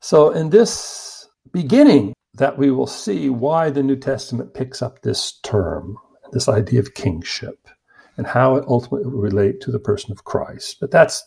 So, 0.00 0.30
in 0.30 0.50
this 0.50 1.28
beginning, 1.52 2.14
that 2.34 2.56
we 2.56 2.70
will 2.70 2.86
see 2.86 3.30
why 3.30 3.70
the 3.70 3.82
New 3.82 3.96
Testament 3.96 4.54
picks 4.54 4.80
up 4.80 5.02
this 5.02 5.40
term, 5.40 5.96
this 6.32 6.48
idea 6.48 6.78
of 6.78 6.94
kingship, 6.94 7.68
and 8.16 8.26
how 8.26 8.56
it 8.56 8.64
ultimately 8.68 9.10
will 9.10 9.20
relate 9.20 9.60
to 9.62 9.72
the 9.72 9.78
person 9.78 10.12
of 10.12 10.24
Christ. 10.24 10.76
But 10.80 10.90
that's 10.90 11.24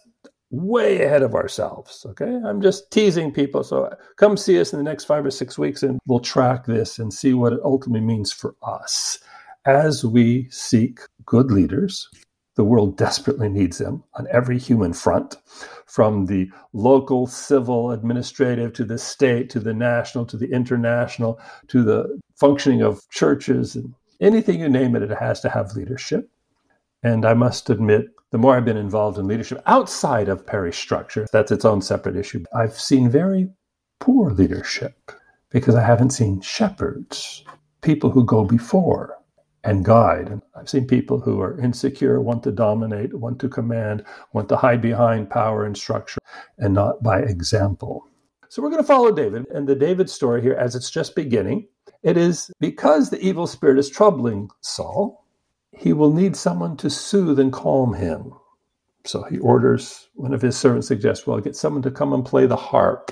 way 0.51 1.03
ahead 1.03 1.23
of 1.23 1.33
ourselves. 1.33 2.05
Okay. 2.09 2.39
I'm 2.45 2.61
just 2.61 2.91
teasing 2.91 3.31
people. 3.31 3.63
So 3.63 3.93
come 4.17 4.37
see 4.37 4.59
us 4.59 4.73
in 4.73 4.77
the 4.77 4.83
next 4.83 5.05
five 5.05 5.25
or 5.25 5.31
six 5.31 5.57
weeks 5.57 5.81
and 5.81 5.99
we'll 6.05 6.19
track 6.19 6.65
this 6.65 6.99
and 6.99 7.13
see 7.13 7.33
what 7.33 7.53
it 7.53 7.59
ultimately 7.63 8.05
means 8.05 8.31
for 8.31 8.55
us 8.61 9.19
as 9.65 10.05
we 10.05 10.47
seek 10.49 10.99
good 11.25 11.51
leaders. 11.51 12.09
The 12.55 12.65
world 12.65 12.97
desperately 12.97 13.47
needs 13.47 13.77
them 13.77 14.03
on 14.15 14.27
every 14.29 14.59
human 14.59 14.91
front, 14.91 15.37
from 15.85 16.25
the 16.25 16.51
local, 16.73 17.25
civil, 17.25 17.91
administrative, 17.91 18.73
to 18.73 18.83
the 18.83 18.97
state, 18.97 19.49
to 19.51 19.59
the 19.59 19.73
national, 19.73 20.25
to 20.27 20.37
the 20.37 20.51
international, 20.51 21.39
to 21.69 21.81
the 21.81 22.19
functioning 22.35 22.81
of 22.81 23.01
churches 23.09 23.75
and 23.75 23.93
anything 24.19 24.59
you 24.59 24.69
name 24.69 24.95
it, 24.95 25.03
it 25.03 25.17
has 25.17 25.39
to 25.41 25.49
have 25.49 25.75
leadership. 25.75 26.29
And 27.03 27.25
I 27.25 27.33
must 27.33 27.69
admit, 27.69 28.07
the 28.31 28.37
more 28.37 28.55
I've 28.55 28.65
been 28.65 28.77
involved 28.77 29.17
in 29.17 29.27
leadership 29.27 29.61
outside 29.65 30.29
of 30.29 30.45
parish 30.45 30.79
structure, 30.79 31.27
that's 31.31 31.51
its 31.51 31.65
own 31.65 31.81
separate 31.81 32.15
issue. 32.15 32.43
I've 32.55 32.79
seen 32.79 33.09
very 33.09 33.49
poor 33.99 34.31
leadership 34.31 35.11
because 35.49 35.75
I 35.75 35.83
haven't 35.83 36.11
seen 36.11 36.41
shepherds, 36.41 37.43
people 37.81 38.09
who 38.09 38.25
go 38.25 38.45
before 38.45 39.17
and 39.63 39.85
guide. 39.85 40.29
And 40.29 40.41
I've 40.55 40.69
seen 40.69 40.87
people 40.87 41.19
who 41.19 41.41
are 41.41 41.59
insecure, 41.59 42.21
want 42.21 42.43
to 42.43 42.51
dominate, 42.51 43.13
want 43.13 43.39
to 43.41 43.49
command, 43.49 44.05
want 44.33 44.49
to 44.49 44.55
hide 44.57 44.81
behind 44.81 45.29
power 45.29 45.65
and 45.65 45.77
structure, 45.77 46.19
and 46.57 46.73
not 46.73 47.03
by 47.03 47.19
example. 47.19 48.07
So 48.49 48.61
we're 48.61 48.69
going 48.69 48.81
to 48.81 48.87
follow 48.87 49.11
David 49.11 49.45
and 49.53 49.67
the 49.67 49.75
David 49.75 50.09
story 50.09 50.41
here 50.41 50.53
as 50.53 50.75
it's 50.75 50.89
just 50.89 51.15
beginning. 51.15 51.67
It 52.01 52.17
is 52.17 52.49
because 52.59 53.09
the 53.09 53.21
evil 53.21 53.45
spirit 53.45 53.77
is 53.77 53.89
troubling 53.89 54.49
Saul 54.61 55.20
he 55.71 55.93
will 55.93 56.11
need 56.13 56.35
someone 56.35 56.77
to 56.77 56.89
soothe 56.89 57.39
and 57.39 57.53
calm 57.53 57.93
him. 57.93 58.33
So 59.05 59.23
he 59.23 59.39
orders 59.39 60.09
one 60.13 60.33
of 60.33 60.41
his 60.41 60.57
servants 60.57 60.87
suggests, 60.87 61.25
well, 61.25 61.39
get 61.39 61.55
someone 61.55 61.81
to 61.83 61.91
come 61.91 62.13
and 62.13 62.25
play 62.25 62.45
the 62.45 62.55
harp. 62.55 63.11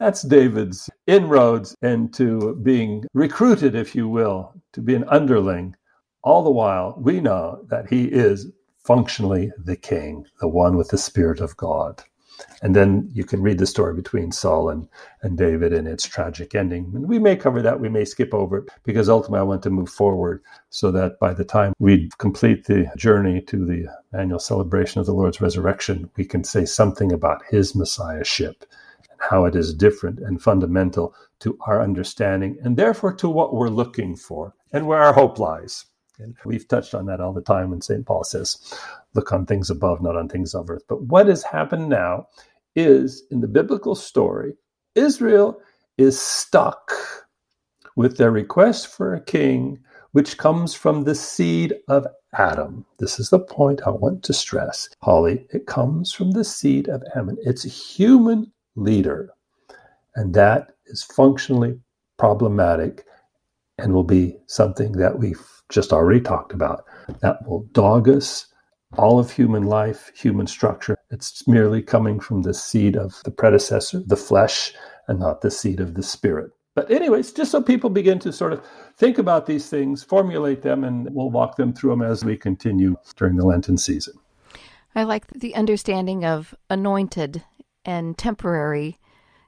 That's 0.00 0.22
David's 0.22 0.90
inroads 1.06 1.76
into 1.82 2.56
being 2.56 3.04
recruited, 3.14 3.76
if 3.76 3.94
you 3.94 4.08
will, 4.08 4.52
to 4.72 4.80
be 4.80 4.94
an 4.96 5.04
underling. 5.04 5.76
All 6.24 6.42
the 6.42 6.50
while, 6.50 6.96
we 6.98 7.20
know 7.20 7.64
that 7.68 7.88
he 7.88 8.06
is 8.06 8.50
functionally 8.84 9.52
the 9.58 9.76
king, 9.76 10.24
the 10.40 10.48
one 10.48 10.76
with 10.76 10.88
the 10.88 10.98
Spirit 10.98 11.40
of 11.40 11.56
God. 11.56 12.02
And 12.62 12.76
then 12.76 13.08
you 13.12 13.24
can 13.24 13.42
read 13.42 13.58
the 13.58 13.66
story 13.66 13.94
between 13.94 14.32
Saul 14.32 14.70
and, 14.70 14.88
and 15.22 15.36
David 15.36 15.72
and 15.72 15.88
its 15.88 16.06
tragic 16.06 16.54
ending. 16.54 16.92
And 16.94 17.08
we 17.08 17.18
may 17.18 17.36
cover 17.36 17.60
that, 17.62 17.80
we 17.80 17.88
may 17.88 18.04
skip 18.04 18.32
over 18.32 18.58
it, 18.58 18.68
because 18.84 19.08
ultimately 19.08 19.40
I 19.40 19.44
want 19.44 19.62
to 19.64 19.70
move 19.70 19.90
forward 19.90 20.42
so 20.70 20.90
that 20.92 21.18
by 21.18 21.34
the 21.34 21.44
time 21.44 21.72
we 21.78 22.10
complete 22.18 22.66
the 22.66 22.90
journey 22.96 23.40
to 23.42 23.66
the 23.66 23.86
annual 24.16 24.38
celebration 24.38 25.00
of 25.00 25.06
the 25.06 25.14
Lord's 25.14 25.40
resurrection, 25.40 26.10
we 26.16 26.24
can 26.24 26.44
say 26.44 26.64
something 26.64 27.12
about 27.12 27.42
his 27.50 27.74
messiahship 27.74 28.64
and 29.10 29.20
how 29.20 29.44
it 29.44 29.56
is 29.56 29.74
different 29.74 30.20
and 30.20 30.40
fundamental 30.40 31.14
to 31.40 31.58
our 31.66 31.82
understanding 31.82 32.56
and 32.62 32.76
therefore 32.76 33.12
to 33.14 33.28
what 33.28 33.54
we're 33.54 33.68
looking 33.68 34.14
for 34.14 34.54
and 34.72 34.86
where 34.86 35.02
our 35.02 35.12
hope 35.12 35.38
lies. 35.38 35.86
And 36.22 36.36
we've 36.44 36.68
touched 36.68 36.94
on 36.94 37.06
that 37.06 37.20
all 37.20 37.32
the 37.32 37.40
time 37.42 37.70
when 37.70 37.80
St. 37.82 38.06
Paul 38.06 38.24
says, 38.24 38.74
look 39.14 39.32
on 39.32 39.46
things 39.46 39.70
above, 39.70 40.00
not 40.00 40.16
on 40.16 40.28
things 40.28 40.54
of 40.54 40.70
earth. 40.70 40.84
But 40.88 41.02
what 41.02 41.26
has 41.26 41.42
happened 41.42 41.88
now 41.88 42.28
is 42.76 43.24
in 43.30 43.40
the 43.40 43.48
biblical 43.48 43.94
story, 43.94 44.54
Israel 44.94 45.60
is 45.98 46.20
stuck 46.20 46.92
with 47.96 48.16
their 48.16 48.30
request 48.30 48.86
for 48.86 49.14
a 49.14 49.20
king, 49.20 49.78
which 50.12 50.38
comes 50.38 50.74
from 50.74 51.04
the 51.04 51.14
seed 51.14 51.74
of 51.88 52.06
Adam. 52.34 52.86
This 52.98 53.20
is 53.20 53.30
the 53.30 53.38
point 53.38 53.82
I 53.86 53.90
want 53.90 54.22
to 54.24 54.32
stress, 54.32 54.88
Holly. 55.02 55.46
It 55.50 55.66
comes 55.66 56.12
from 56.12 56.32
the 56.32 56.44
seed 56.44 56.88
of 56.88 57.02
Adam. 57.14 57.36
It's 57.42 57.64
a 57.64 57.68
human 57.68 58.50
leader, 58.76 59.30
and 60.14 60.34
that 60.34 60.72
is 60.86 61.02
functionally 61.02 61.78
problematic 62.18 63.04
and 63.78 63.92
will 63.92 64.04
be 64.04 64.36
something 64.46 64.92
that 64.92 65.18
we've 65.18 65.42
just 65.68 65.92
already 65.92 66.20
talked 66.20 66.52
about 66.52 66.84
that 67.20 67.46
will 67.46 67.64
dog 67.72 68.08
us 68.08 68.46
all 68.98 69.18
of 69.18 69.30
human 69.30 69.64
life, 69.64 70.10
human 70.14 70.46
structure. 70.46 70.96
It's 71.10 71.46
merely 71.48 71.82
coming 71.82 72.20
from 72.20 72.42
the 72.42 72.54
seed 72.54 72.96
of 72.96 73.22
the 73.24 73.30
predecessor, 73.30 74.02
the 74.06 74.16
flesh, 74.16 74.74
and 75.08 75.18
not 75.18 75.40
the 75.40 75.50
seed 75.50 75.80
of 75.80 75.94
the 75.94 76.02
spirit. 76.02 76.50
But, 76.74 76.90
anyways, 76.90 77.32
just 77.32 77.50
so 77.50 77.62
people 77.62 77.90
begin 77.90 78.18
to 78.20 78.32
sort 78.32 78.52
of 78.52 78.64
think 78.96 79.18
about 79.18 79.46
these 79.46 79.68
things, 79.68 80.02
formulate 80.02 80.62
them, 80.62 80.84
and 80.84 81.08
we'll 81.10 81.30
walk 81.30 81.56
them 81.56 81.72
through 81.72 81.90
them 81.90 82.02
as 82.02 82.24
we 82.24 82.36
continue 82.36 82.96
during 83.16 83.36
the 83.36 83.46
Lenten 83.46 83.76
season. 83.76 84.14
I 84.94 85.04
like 85.04 85.26
the 85.28 85.54
understanding 85.54 86.24
of 86.24 86.54
anointed 86.70 87.44
and 87.84 88.16
temporary. 88.16 88.98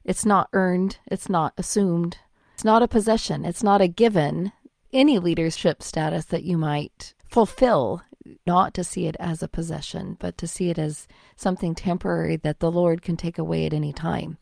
It's 0.04 0.26
not 0.26 0.48
earned, 0.52 0.98
it's 1.06 1.30
not 1.30 1.54
assumed, 1.56 2.18
it's 2.54 2.64
not 2.64 2.82
a 2.82 2.88
possession, 2.88 3.44
it's 3.44 3.62
not 3.62 3.80
a 3.80 3.88
given. 3.88 4.52
Any 4.92 5.18
leadership 5.18 5.82
status 5.82 6.26
that 6.26 6.44
you 6.44 6.56
might 6.56 7.14
fulfill 7.26 8.02
not 8.46 8.72
to 8.74 8.84
see 8.84 9.06
it 9.06 9.16
as 9.18 9.42
a 9.42 9.48
possession, 9.48 10.16
but 10.18 10.38
to 10.38 10.46
see 10.46 10.70
it 10.70 10.78
as 10.78 11.06
something 11.36 11.74
temporary 11.74 12.36
that 12.36 12.60
the 12.60 12.70
Lord 12.70 13.02
can 13.02 13.16
take 13.16 13.38
away 13.38 13.66
at 13.66 13.74
any 13.74 13.92
time. 13.92 14.38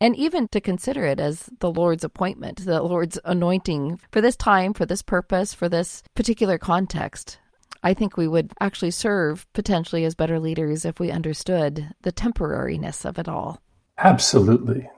And 0.00 0.14
even 0.14 0.48
to 0.48 0.60
consider 0.60 1.06
it 1.06 1.18
as 1.20 1.48
the 1.60 1.72
Lord's 1.72 2.04
appointment, 2.04 2.64
the 2.64 2.82
Lord's 2.82 3.18
anointing 3.24 3.98
for 4.12 4.20
this 4.20 4.36
time, 4.36 4.74
for 4.74 4.86
this 4.86 5.02
purpose, 5.02 5.54
for 5.54 5.68
this 5.68 6.02
particular 6.14 6.58
context. 6.58 7.38
I 7.82 7.94
think 7.94 8.16
we 8.16 8.28
would 8.28 8.52
actually 8.60 8.92
serve 8.92 9.46
potentially 9.52 10.04
as 10.04 10.14
better 10.14 10.38
leaders 10.38 10.84
if 10.84 11.00
we 11.00 11.10
understood 11.10 11.94
the 12.02 12.12
temporariness 12.12 13.04
of 13.04 13.18
it 13.18 13.28
all. 13.28 13.60
Absolutely. 13.98 14.88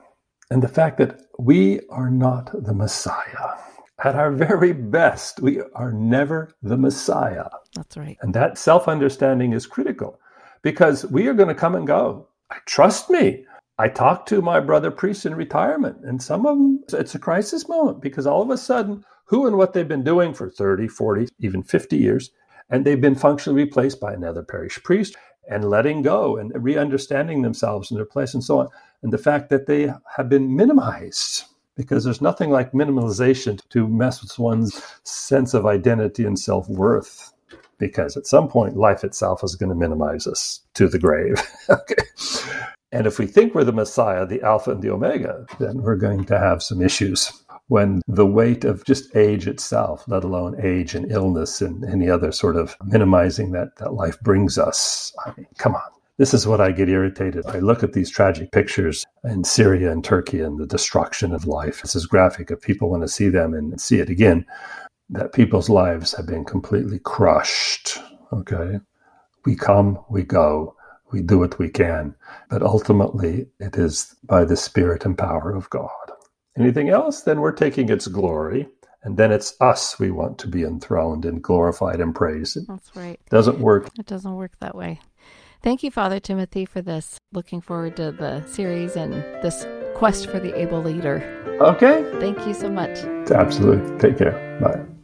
And 0.49 0.63
the 0.63 0.67
fact 0.67 0.97
that 0.97 1.21
we 1.37 1.81
are 1.89 2.09
not 2.09 2.51
the 2.63 2.73
Messiah 2.73 3.57
at 4.03 4.15
our 4.15 4.31
very 4.31 4.73
best, 4.73 5.39
we 5.41 5.61
are 5.73 5.91
never 5.91 6.51
the 6.61 6.77
Messiah. 6.77 7.49
That's 7.75 7.97
right. 7.97 8.17
And 8.21 8.33
that 8.33 8.57
self 8.57 8.87
understanding 8.87 9.53
is 9.53 9.65
critical 9.65 10.19
because 10.61 11.05
we 11.05 11.27
are 11.27 11.33
going 11.33 11.49
to 11.49 11.55
come 11.55 11.75
and 11.75 11.87
go. 11.87 12.27
Trust 12.65 13.09
me. 13.09 13.45
I 13.79 13.89
talked 13.89 14.27
to 14.29 14.41
my 14.41 14.59
brother 14.59 14.89
priests 14.89 15.25
in 15.25 15.35
retirement, 15.35 15.97
and 16.03 16.21
some 16.21 16.47
of 16.47 16.57
them, 16.57 16.83
it's 16.93 17.13
a 17.13 17.19
crisis 17.19 17.69
moment 17.69 18.01
because 18.01 18.25
all 18.25 18.41
of 18.41 18.49
a 18.49 18.57
sudden, 18.57 19.05
who 19.25 19.45
and 19.45 19.55
what 19.55 19.73
they've 19.73 19.87
been 19.87 20.03
doing 20.03 20.33
for 20.33 20.49
30, 20.49 20.87
40, 20.87 21.27
even 21.39 21.61
50 21.61 21.95
years, 21.95 22.31
and 22.71 22.83
they've 22.83 22.99
been 22.99 23.13
functionally 23.13 23.63
replaced 23.63 23.99
by 23.99 24.13
another 24.13 24.41
parish 24.41 24.81
priest 24.83 25.15
and 25.49 25.69
letting 25.69 26.01
go 26.01 26.37
and 26.37 26.51
re 26.55 26.77
understanding 26.77 27.41
themselves 27.41 27.89
and 27.89 27.97
their 27.97 28.05
place 28.05 28.33
and 28.33 28.43
so 28.43 28.59
on. 28.59 28.69
And 29.01 29.13
the 29.13 29.17
fact 29.17 29.49
that 29.49 29.67
they 29.67 29.91
have 30.15 30.29
been 30.29 30.55
minimized 30.55 31.45
because 31.77 32.03
there's 32.03 32.21
nothing 32.21 32.49
like 32.49 32.71
minimalization 32.71 33.61
to 33.69 33.87
mess 33.87 34.21
with 34.21 34.37
one's 34.37 34.81
sense 35.03 35.53
of 35.53 35.65
identity 35.65 36.25
and 36.25 36.37
self 36.37 36.67
worth. 36.67 37.31
Because 37.77 38.17
at 38.17 38.25
some 38.25 38.47
point, 38.47 38.75
life 38.75 39.03
itself 39.03 39.43
is 39.43 39.55
going 39.55 39.69
to 39.69 39.75
minimize 39.75 40.25
us 40.25 40.61
to 40.73 40.87
the 40.87 40.97
grave. 40.97 41.35
okay. 41.69 41.95
And 42.91 43.05
if 43.05 43.19
we 43.19 43.27
think 43.27 43.53
we're 43.53 43.63
the 43.63 43.71
Messiah, 43.71 44.25
the 44.25 44.41
Alpha 44.41 44.71
and 44.71 44.81
the 44.81 44.89
Omega, 44.89 45.45
then 45.59 45.83
we're 45.83 45.95
going 45.95 46.25
to 46.25 46.39
have 46.39 46.63
some 46.63 46.81
issues 46.81 47.31
when 47.67 48.01
the 48.07 48.25
weight 48.25 48.63
of 48.63 48.83
just 48.85 49.15
age 49.15 49.47
itself, 49.47 50.05
let 50.07 50.23
alone 50.23 50.55
age 50.61 50.95
and 50.95 51.11
illness 51.11 51.61
and 51.61 51.83
any 51.85 52.09
other 52.09 52.31
sort 52.31 52.55
of 52.55 52.75
minimizing 52.85 53.51
that, 53.51 53.75
that 53.77 53.93
life 53.93 54.19
brings 54.21 54.57
us. 54.57 55.13
I 55.25 55.33
mean, 55.35 55.47
come 55.57 55.75
on. 55.75 55.81
This 56.17 56.33
is 56.33 56.47
what 56.47 56.61
I 56.61 56.71
get 56.71 56.89
irritated. 56.89 57.45
I 57.45 57.59
look 57.59 57.83
at 57.83 57.93
these 57.93 58.09
tragic 58.09 58.51
pictures 58.51 59.05
in 59.23 59.43
Syria 59.43 59.91
and 59.91 60.03
Turkey 60.03 60.39
and 60.41 60.57
the 60.57 60.65
destruction 60.65 61.31
of 61.31 61.45
life. 61.45 61.81
This 61.81 61.95
is 61.95 62.07
graphic 62.07 62.49
if 62.49 62.61
people 62.61 62.89
want 62.89 63.03
to 63.03 63.07
see 63.07 63.29
them 63.29 63.53
and 63.53 63.79
see 63.79 63.99
it 63.99 64.09
again, 64.09 64.45
that 65.09 65.33
people's 65.33 65.69
lives 65.69 66.13
have 66.15 66.25
been 66.25 66.43
completely 66.43 66.99
crushed. 66.99 67.99
Okay. 68.33 68.79
we 69.45 69.55
come, 69.55 69.99
we 70.09 70.23
go, 70.23 70.75
we 71.11 71.21
do 71.21 71.39
what 71.39 71.59
we 71.59 71.69
can. 71.69 72.15
But 72.49 72.63
ultimately, 72.63 73.47
it 73.59 73.77
is 73.77 74.15
by 74.23 74.43
the 74.43 74.57
Spirit 74.57 75.05
and 75.05 75.17
power 75.17 75.55
of 75.55 75.69
God. 75.69 76.06
Anything 76.57 76.89
else, 76.89 77.21
then 77.21 77.41
we're 77.41 77.51
taking 77.51 77.89
its 77.89 78.07
glory. 78.07 78.67
And 79.03 79.15
then 79.15 79.31
it's 79.31 79.55
us 79.61 79.99
we 79.99 80.11
want 80.11 80.37
to 80.39 80.47
be 80.47 80.63
enthroned 80.63 81.23
and 81.23 81.41
glorified 81.41 82.01
and 82.01 82.13
praised. 82.13 82.57
That's 82.67 82.93
right. 82.95 83.19
Doesn't 83.29 83.59
work. 83.59 83.89
It 83.97 84.05
doesn't 84.05 84.35
work 84.35 84.51
that 84.59 84.75
way. 84.75 84.99
Thank 85.63 85.83
you, 85.83 85.91
Father 85.91 86.19
Timothy, 86.19 86.65
for 86.65 86.81
this. 86.81 87.17
Looking 87.31 87.61
forward 87.61 87.95
to 87.97 88.11
the 88.11 88.45
series 88.47 88.95
and 88.95 89.13
this 89.13 89.65
quest 89.95 90.29
for 90.29 90.39
the 90.39 90.59
able 90.59 90.81
leader. 90.81 91.23
Okay. 91.61 92.09
Thank 92.19 92.45
you 92.45 92.53
so 92.53 92.69
much. 92.69 92.97
Absolutely. 93.31 93.97
Take 93.99 94.17
care. 94.17 94.59
Bye. 94.61 94.96